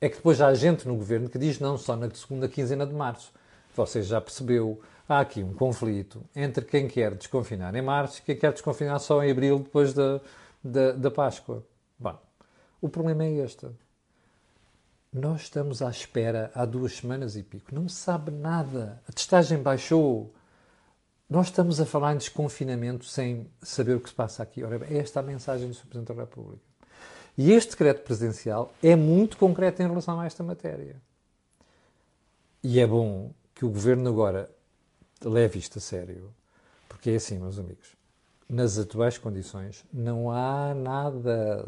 é 0.00 0.08
que 0.08 0.16
depois 0.16 0.40
há 0.40 0.52
gente 0.54 0.88
no 0.88 0.96
governo 0.96 1.28
que 1.28 1.38
diz 1.38 1.60
não, 1.60 1.78
só 1.78 1.94
na 1.94 2.10
segunda 2.10 2.48
quinzena 2.48 2.84
de 2.84 2.92
março. 2.92 3.32
Você 3.76 4.02
já 4.02 4.20
percebeu 4.20 4.80
há 5.08 5.20
aqui 5.20 5.40
um 5.40 5.54
conflito 5.54 6.24
entre 6.34 6.64
quem 6.64 6.88
quer 6.88 7.14
desconfinar 7.14 7.76
em 7.76 7.80
março 7.80 8.18
e 8.18 8.22
quem 8.22 8.36
quer 8.36 8.52
desconfinar 8.52 8.98
só 8.98 9.22
em 9.22 9.30
abril, 9.30 9.60
depois 9.60 9.94
da, 9.94 10.20
da, 10.64 10.90
da 10.90 11.12
Páscoa. 11.12 11.64
Bom, 11.96 12.18
o 12.80 12.88
problema 12.88 13.22
é 13.22 13.30
este. 13.34 13.68
Nós 15.12 15.42
estamos 15.42 15.80
à 15.80 15.88
espera 15.88 16.50
há 16.56 16.64
duas 16.64 16.96
semanas 16.96 17.36
e 17.36 17.44
pico. 17.44 17.72
Não 17.72 17.88
se 17.88 18.00
sabe 18.00 18.32
nada. 18.32 19.00
A 19.08 19.12
testagem 19.12 19.62
baixou. 19.62 20.34
Nós 21.28 21.46
estamos 21.46 21.80
a 21.80 21.86
falar 21.86 22.14
em 22.14 22.18
desconfinamento 22.18 23.04
sem 23.04 23.50
saber 23.62 23.96
o 23.96 24.00
que 24.00 24.08
se 24.08 24.14
passa 24.14 24.42
aqui. 24.42 24.62
Ora, 24.62 24.84
é 24.88 24.98
esta 24.98 25.20
a 25.20 25.22
mensagem 25.22 25.68
do 25.68 25.74
Sr. 25.74 25.86
Presidente 25.86 26.14
da 26.14 26.22
República. 26.22 26.62
E 27.36 27.50
este 27.50 27.70
decreto 27.70 28.04
presidencial 28.04 28.72
é 28.82 28.94
muito 28.94 29.36
concreto 29.36 29.82
em 29.82 29.88
relação 29.88 30.20
a 30.20 30.26
esta 30.26 30.42
matéria. 30.42 30.96
E 32.62 32.78
é 32.78 32.86
bom 32.86 33.32
que 33.54 33.64
o 33.64 33.70
Governo 33.70 34.08
agora 34.08 34.50
leve 35.22 35.58
isto 35.58 35.78
a 35.78 35.80
sério. 35.80 36.32
Porque 36.88 37.10
é 37.10 37.16
assim, 37.16 37.38
meus 37.38 37.58
amigos, 37.58 37.96
nas 38.48 38.78
atuais 38.78 39.18
condições 39.18 39.84
não 39.92 40.30
há 40.30 40.74
nada. 40.74 41.66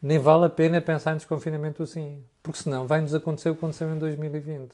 Nem 0.00 0.18
vale 0.18 0.44
a 0.44 0.50
pena 0.50 0.80
pensar 0.80 1.12
em 1.12 1.16
desconfinamento 1.16 1.82
assim. 1.82 2.22
Porque 2.42 2.62
senão 2.62 2.86
vai-nos 2.86 3.14
acontecer 3.14 3.50
o 3.50 3.54
que 3.54 3.58
aconteceu 3.58 3.92
em 3.92 3.98
2020. 3.98 4.72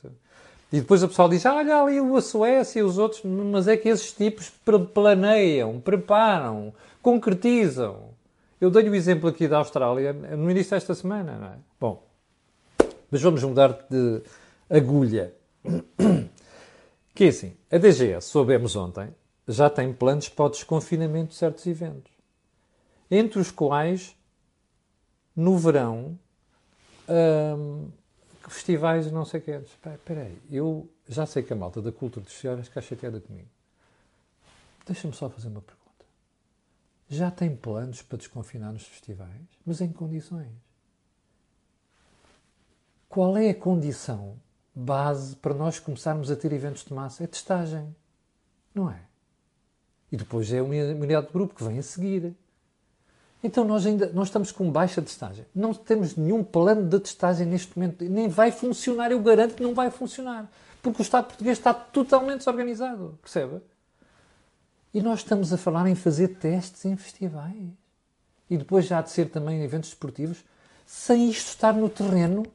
E 0.74 0.80
depois 0.80 1.04
a 1.04 1.06
pessoa 1.06 1.28
diz, 1.28 1.46
ah, 1.46 1.54
olha 1.54 1.80
ali 1.80 1.98
a 1.98 2.20
Suécia 2.20 2.80
e 2.80 2.82
os 2.82 2.98
outros, 2.98 3.22
mas 3.22 3.68
é 3.68 3.76
que 3.76 3.88
esses 3.88 4.10
tipos 4.10 4.50
planeiam, 4.92 5.80
preparam, 5.80 6.74
concretizam. 7.00 8.08
Eu 8.60 8.72
dei 8.72 8.88
o 8.88 8.94
exemplo 8.96 9.28
aqui 9.28 9.46
da 9.46 9.58
Austrália 9.58 10.12
no 10.12 10.50
início 10.50 10.72
desta 10.72 10.92
semana, 10.92 11.38
não 11.38 11.46
é? 11.46 11.56
Bom, 11.78 12.02
mas 13.08 13.22
vamos 13.22 13.44
mudar 13.44 13.86
de 13.88 14.20
agulha. 14.68 15.32
Que 17.14 17.26
é 17.26 17.28
assim, 17.28 17.54
a 17.70 17.78
DGS, 17.78 18.26
soubemos 18.26 18.74
ontem, 18.74 19.14
já 19.46 19.70
tem 19.70 19.92
planos 19.92 20.28
para 20.28 20.46
o 20.46 20.48
desconfinamento 20.48 21.28
de 21.28 21.36
certos 21.36 21.64
eventos. 21.68 22.10
Entre 23.08 23.38
os 23.38 23.52
quais, 23.52 24.16
no 25.36 25.56
verão, 25.56 26.18
hum, 27.08 27.86
festivais 28.50 29.10
não 29.10 29.24
sei 29.24 29.40
que. 29.40 29.50
Espera 29.50 30.22
aí, 30.22 30.38
eu 30.50 30.88
já 31.08 31.26
sei 31.26 31.42
que 31.42 31.52
a 31.52 31.56
malta 31.56 31.80
da 31.80 31.92
cultura 31.92 32.24
dos 32.24 32.34
senhores 32.34 32.66
está 32.66 32.80
chateada 32.80 33.20
comigo. 33.20 33.48
Deixa-me 34.86 35.14
só 35.14 35.30
fazer 35.30 35.48
uma 35.48 35.62
pergunta. 35.62 35.84
Já 37.08 37.30
tem 37.30 37.54
planos 37.54 38.02
para 38.02 38.18
desconfinar 38.18 38.72
nos 38.72 38.86
festivais? 38.86 39.46
Mas 39.64 39.80
em 39.80 39.92
condições? 39.92 40.52
Qual 43.08 43.36
é 43.36 43.50
a 43.50 43.54
condição 43.54 44.36
base 44.74 45.36
para 45.36 45.54
nós 45.54 45.78
começarmos 45.78 46.30
a 46.30 46.36
ter 46.36 46.52
eventos 46.52 46.84
de 46.84 46.92
massa? 46.92 47.24
É 47.24 47.26
testagem. 47.26 47.94
Não 48.74 48.90
é? 48.90 49.00
E 50.10 50.16
depois 50.16 50.52
é 50.52 50.60
uma 50.60 50.74
unidade 50.74 51.28
de 51.28 51.32
grupo 51.32 51.54
que 51.54 51.64
vem 51.64 51.78
a 51.78 51.82
seguir. 51.82 52.34
Então 53.44 53.62
nós 53.62 53.84
ainda 53.84 54.10
nós 54.14 54.28
estamos 54.28 54.50
com 54.50 54.70
baixa 54.70 55.02
testagem. 55.02 55.44
Não 55.54 55.74
temos 55.74 56.16
nenhum 56.16 56.42
plano 56.42 56.88
de 56.88 56.98
testagem 56.98 57.46
neste 57.46 57.78
momento. 57.78 58.02
Nem 58.02 58.26
vai 58.26 58.50
funcionar, 58.50 59.12
eu 59.12 59.20
garanto 59.20 59.54
que 59.54 59.62
não 59.62 59.74
vai 59.74 59.90
funcionar. 59.90 60.50
Porque 60.82 61.02
o 61.02 61.04
Estado 61.04 61.26
português 61.26 61.58
está 61.58 61.74
totalmente 61.74 62.38
desorganizado. 62.38 63.18
Percebe? 63.20 63.60
E 64.94 65.02
nós 65.02 65.18
estamos 65.18 65.52
a 65.52 65.58
falar 65.58 65.86
em 65.86 65.94
fazer 65.94 66.28
testes 66.28 66.86
em 66.86 66.96
festivais. 66.96 67.54
E 68.48 68.56
depois 68.56 68.86
já 68.86 69.00
há 69.00 69.02
de 69.02 69.10
ser 69.10 69.28
também 69.28 69.60
em 69.60 69.62
eventos 69.62 69.90
esportivos. 69.90 70.42
Sem 70.86 71.28
isto 71.28 71.48
estar 71.48 71.74
no 71.74 71.90
terreno, 71.90 72.46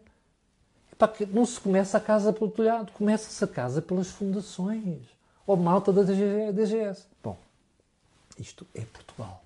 não 1.31 1.45
se 1.45 1.59
começa 1.59 1.97
a 1.97 2.01
casa 2.01 2.33
pelo 2.33 2.49
telhado, 2.49 2.91
começa-se 2.93 3.43
a 3.43 3.47
casa 3.47 3.79
pelas 3.79 4.07
fundações. 4.07 5.03
Ou 5.45 5.55
malta 5.55 5.93
da 5.93 6.01
DGS. 6.01 7.05
Bom, 7.23 7.37
isto 8.39 8.65
é 8.73 8.81
Portugal. 8.81 9.43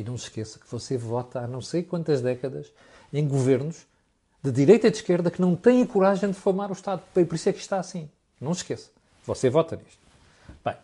E 0.00 0.04
não 0.04 0.16
se 0.16 0.24
esqueça 0.24 0.58
que 0.58 0.66
você 0.66 0.96
vota 0.96 1.40
há 1.40 1.46
não 1.46 1.60
sei 1.60 1.82
quantas 1.82 2.22
décadas 2.22 2.72
em 3.12 3.28
governos 3.28 3.86
de 4.42 4.50
direita 4.50 4.86
e 4.86 4.90
de 4.90 4.96
esquerda 4.96 5.30
que 5.30 5.42
não 5.42 5.54
têm 5.54 5.84
coragem 5.84 6.30
de 6.30 6.36
formar 6.36 6.70
o 6.70 6.72
Estado. 6.72 7.02
Por 7.12 7.34
isso 7.34 7.50
é 7.50 7.52
que 7.52 7.58
está 7.58 7.78
assim. 7.78 8.08
Não 8.40 8.54
se 8.54 8.60
esqueça. 8.60 8.88
Você 9.26 9.50
vota 9.50 9.76
nisto. 9.76 10.00
Bem, 10.64 10.74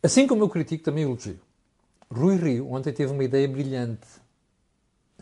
assim 0.00 0.28
como 0.28 0.44
eu 0.44 0.48
critico, 0.48 0.84
também 0.84 1.02
elogio. 1.02 1.40
Rui 2.08 2.36
Rio 2.36 2.72
ontem 2.72 2.92
teve 2.92 3.12
uma 3.12 3.24
ideia 3.24 3.48
brilhante. 3.48 4.06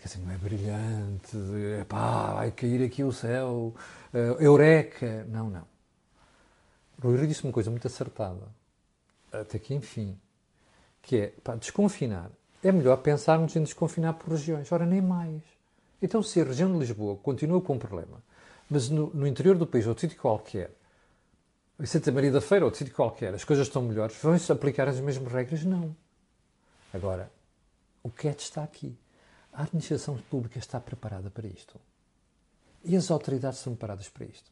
Assim, 0.05 0.21
não 0.21 0.31
é 0.31 0.37
brilhante, 0.37 1.35
é 1.81 1.85
pá, 1.85 2.35
vai 2.35 2.51
cair 2.51 2.85
aqui 2.85 3.03
o 3.03 3.11
céu, 3.11 3.75
uh, 4.13 4.19
eureka. 4.39 5.25
Não, 5.31 5.49
não. 5.49 5.67
Rui 7.03 7.17
Rio 7.17 7.27
disse 7.27 7.43
uma 7.43 7.55
coisa 7.55 7.71
muito 7.71 7.87
acertada. 7.87 8.47
Até 9.33 9.59
que, 9.59 9.73
enfim, 9.73 10.15
que 11.09 11.16
é, 11.16 11.27
para 11.42 11.57
desconfinar, 11.57 12.31
é 12.62 12.71
melhor 12.71 12.99
pensarmos 12.99 13.57
em 13.57 13.62
desconfinar 13.62 14.12
por 14.12 14.31
regiões. 14.31 14.71
Ora, 14.71 14.85
nem 14.85 15.01
mais. 15.01 15.40
Então, 16.03 16.23
se 16.23 16.38
a 16.38 16.44
região 16.44 16.71
de 16.71 16.79
Lisboa 16.79 17.16
continua 17.16 17.62
com 17.62 17.77
um 17.77 17.79
problema, 17.79 18.23
mas 18.68 18.90
no, 18.90 19.07
no 19.14 19.27
interior 19.27 19.57
do 19.57 19.66
país, 19.66 19.87
ou 19.87 19.94
de 19.94 20.03
sítio 20.03 20.21
qualquer, 20.21 20.71
em 21.81 21.87
Santa 21.87 22.12
Maria 22.12 22.31
da 22.31 22.42
Feira, 22.42 22.66
ou 22.66 22.71
de 22.71 22.77
sítio 22.77 22.94
qualquer, 22.94 23.33
as 23.33 23.42
coisas 23.42 23.66
estão 23.66 23.81
melhores, 23.81 24.16
vão-se 24.21 24.53
aplicar 24.53 24.87
as 24.87 25.01
mesmas 25.01 25.33
regras? 25.33 25.64
Não. 25.64 25.97
Agora, 26.92 27.33
o 28.03 28.11
que 28.11 28.29
é 28.29 28.33
está 28.33 28.62
aqui? 28.62 28.94
A 29.51 29.62
administração 29.62 30.18
pública 30.29 30.59
está 30.59 30.79
preparada 30.79 31.31
para 31.31 31.47
isto? 31.47 31.81
E 32.85 32.94
as 32.94 33.11
autoridades 33.11 33.61
são 33.61 33.73
preparadas 33.73 34.11
para 34.11 34.27
isto? 34.27 34.51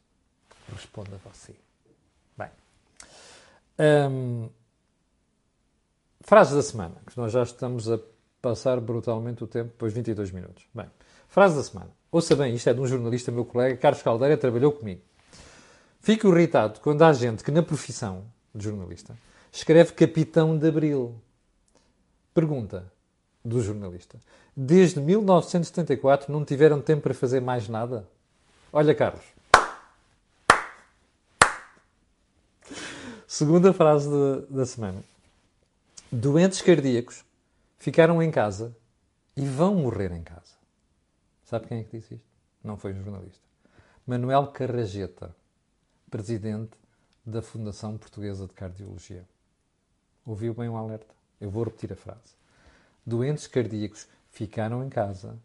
Responda 0.73 1.19
você. 1.23 1.53
Bem. 2.35 2.49
Hum, 3.79 4.49
Frase 6.27 6.53
da 6.53 6.61
semana, 6.61 6.95
que 7.09 7.17
nós 7.17 7.31
já 7.31 7.41
estamos 7.41 7.89
a 7.89 7.97
passar 8.41 8.81
brutalmente 8.81 9.45
o 9.45 9.47
tempo, 9.47 9.69
depois 9.69 9.93
22 9.93 10.29
minutos. 10.31 10.65
Bem, 10.73 10.85
frase 11.29 11.55
da 11.55 11.63
semana. 11.63 11.89
Ouça 12.11 12.35
bem, 12.35 12.53
isto 12.53 12.69
é 12.69 12.73
de 12.73 12.81
um 12.81 12.85
jornalista, 12.85 13.31
meu 13.31 13.45
colega, 13.45 13.77
Carlos 13.77 14.03
Caldeira, 14.03 14.35
trabalhou 14.35 14.73
comigo. 14.73 14.99
Fico 16.01 16.27
irritado 16.27 16.81
quando 16.81 17.01
há 17.03 17.13
gente 17.13 17.45
que, 17.45 17.49
na 17.49 17.63
profissão 17.63 18.25
de 18.53 18.65
jornalista, 18.65 19.17
escreve 19.53 19.93
Capitão 19.93 20.57
de 20.57 20.67
Abril. 20.67 21.15
Pergunta 22.33 22.91
do 23.41 23.61
jornalista. 23.61 24.19
Desde 24.53 24.99
1974 24.99 26.29
não 26.29 26.43
tiveram 26.43 26.81
tempo 26.81 27.03
para 27.03 27.13
fazer 27.13 27.39
mais 27.39 27.69
nada? 27.69 28.05
Olha, 28.73 28.93
Carlos. 28.93 29.23
Segunda 33.25 33.71
frase 33.71 34.09
de, 34.09 34.53
da 34.53 34.65
semana 34.65 35.01
doentes 36.11 36.61
cardíacos 36.61 37.25
ficaram 37.77 38.23
em 38.23 38.31
casa 38.31 38.75
e 39.35 39.45
vão 39.45 39.75
morrer 39.75 40.11
em 40.11 40.23
casa. 40.23 40.55
Sabe 41.43 41.67
quem 41.67 41.79
é 41.79 41.83
que 41.83 41.97
disse 41.97 42.15
isto? 42.15 42.27
Não 42.63 42.77
foi 42.77 42.93
um 42.93 43.03
jornalista. 43.03 43.45
Manuel 44.05 44.47
Carrageta, 44.47 45.35
presidente 46.09 46.77
da 47.25 47.41
Fundação 47.41 47.97
Portuguesa 47.97 48.47
de 48.47 48.53
Cardiologia. 48.53 49.27
Ouviu 50.25 50.53
bem 50.53 50.69
o 50.69 50.77
alerta? 50.77 51.13
Eu 51.39 51.49
vou 51.49 51.65
repetir 51.65 51.91
a 51.91 51.95
frase. 51.95 52.35
Doentes 53.05 53.47
cardíacos 53.47 54.07
ficaram 54.31 54.83
em 54.83 54.89
casa 54.89 55.37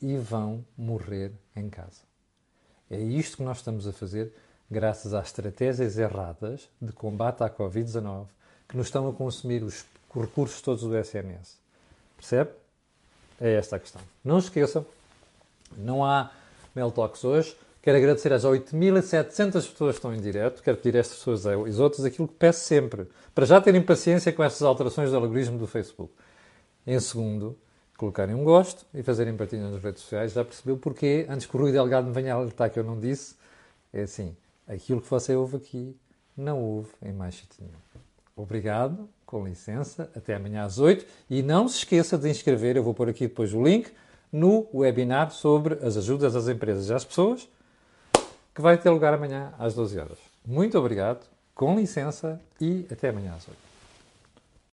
e 0.00 0.16
vão 0.16 0.64
morrer 0.76 1.32
em 1.54 1.68
casa. 1.68 2.02
É 2.90 2.98
isto 2.98 3.36
que 3.36 3.42
nós 3.42 3.58
estamos 3.58 3.86
a 3.86 3.92
fazer 3.92 4.32
graças 4.70 5.12
às 5.12 5.26
estratégias 5.26 5.98
erradas 5.98 6.68
de 6.80 6.92
combate 6.92 7.42
à 7.42 7.50
Covid-19 7.50 8.26
que 8.66 8.76
nos 8.76 8.88
estão 8.88 9.08
a 9.08 9.12
consumir 9.12 9.62
os 9.62 9.86
recursos 10.14 10.60
todos 10.60 10.82
do 10.82 10.96
SNS. 10.96 11.58
Percebe? 12.16 12.50
É 13.40 13.54
esta 13.54 13.76
a 13.76 13.78
questão. 13.78 14.02
Não 14.24 14.40
se 14.40 14.48
esqueçam, 14.48 14.84
não 15.76 16.04
há 16.04 16.30
Mail 16.74 16.90
Talks 16.90 17.24
hoje. 17.24 17.56
Quero 17.80 17.96
agradecer 17.96 18.32
às 18.32 18.44
8.700 18.44 19.52
pessoas 19.52 19.92
que 19.92 19.98
estão 19.98 20.14
em 20.14 20.20
direto. 20.20 20.62
Quero 20.62 20.76
pedir 20.76 20.96
a 20.96 21.00
estas 21.00 21.18
pessoas 21.18 21.44
e 21.44 21.52
aos 21.52 21.78
outros 21.78 22.04
aquilo 22.04 22.26
que 22.26 22.34
peço 22.34 22.60
sempre. 22.60 23.06
Para 23.34 23.46
já 23.46 23.60
terem 23.60 23.80
paciência 23.80 24.32
com 24.32 24.42
estas 24.42 24.62
alterações 24.62 25.10
do 25.10 25.16
algoritmo 25.16 25.58
do 25.58 25.66
Facebook. 25.66 26.12
Em 26.86 26.98
segundo, 26.98 27.56
colocarem 27.96 28.34
um 28.34 28.44
gosto 28.44 28.84
e 28.92 29.02
fazerem 29.02 29.36
partilha 29.36 29.70
nas 29.70 29.82
redes 29.82 30.02
sociais. 30.02 30.32
Já 30.32 30.44
percebeu 30.44 30.76
porquê? 30.76 31.26
Antes 31.28 31.46
que 31.46 31.56
o 31.56 31.60
Rui 31.60 31.72
Delgado 31.72 32.06
me 32.06 32.12
venha 32.12 32.34
alertar 32.34 32.70
que 32.70 32.78
eu 32.78 32.84
não 32.84 32.98
disse. 32.98 33.36
É 33.92 34.02
assim, 34.02 34.36
aquilo 34.66 35.00
que 35.00 35.08
você 35.08 35.34
ouve 35.34 35.56
aqui, 35.56 35.96
não 36.36 36.60
ouve 36.60 36.90
em 37.02 37.12
mais 37.12 37.36
sítio 37.36 37.64
nenhum. 37.64 37.78
Obrigado, 38.36 39.08
com 39.28 39.44
licença, 39.44 40.10
até 40.16 40.36
amanhã 40.36 40.64
às 40.64 40.78
8 40.78 41.04
e 41.28 41.42
não 41.42 41.68
se 41.68 41.76
esqueça 41.76 42.16
de 42.16 42.30
inscrever, 42.30 42.78
eu 42.78 42.82
vou 42.82 42.94
pôr 42.94 43.10
aqui 43.10 43.28
depois 43.28 43.52
o 43.52 43.62
link, 43.62 43.92
no 44.32 44.66
webinar 44.72 45.30
sobre 45.30 45.74
as 45.86 45.98
ajudas 45.98 46.34
às 46.34 46.48
empresas 46.48 46.88
e 46.88 46.94
às 46.94 47.04
pessoas, 47.04 47.46
que 48.54 48.62
vai 48.62 48.78
ter 48.78 48.88
lugar 48.88 49.12
amanhã 49.12 49.52
às 49.58 49.74
12 49.74 49.98
horas. 49.98 50.18
Muito 50.46 50.78
obrigado, 50.78 51.26
com 51.54 51.76
licença 51.76 52.40
e 52.58 52.86
até 52.90 53.10
amanhã 53.10 53.34
às 53.36 53.46
8. 53.46 53.67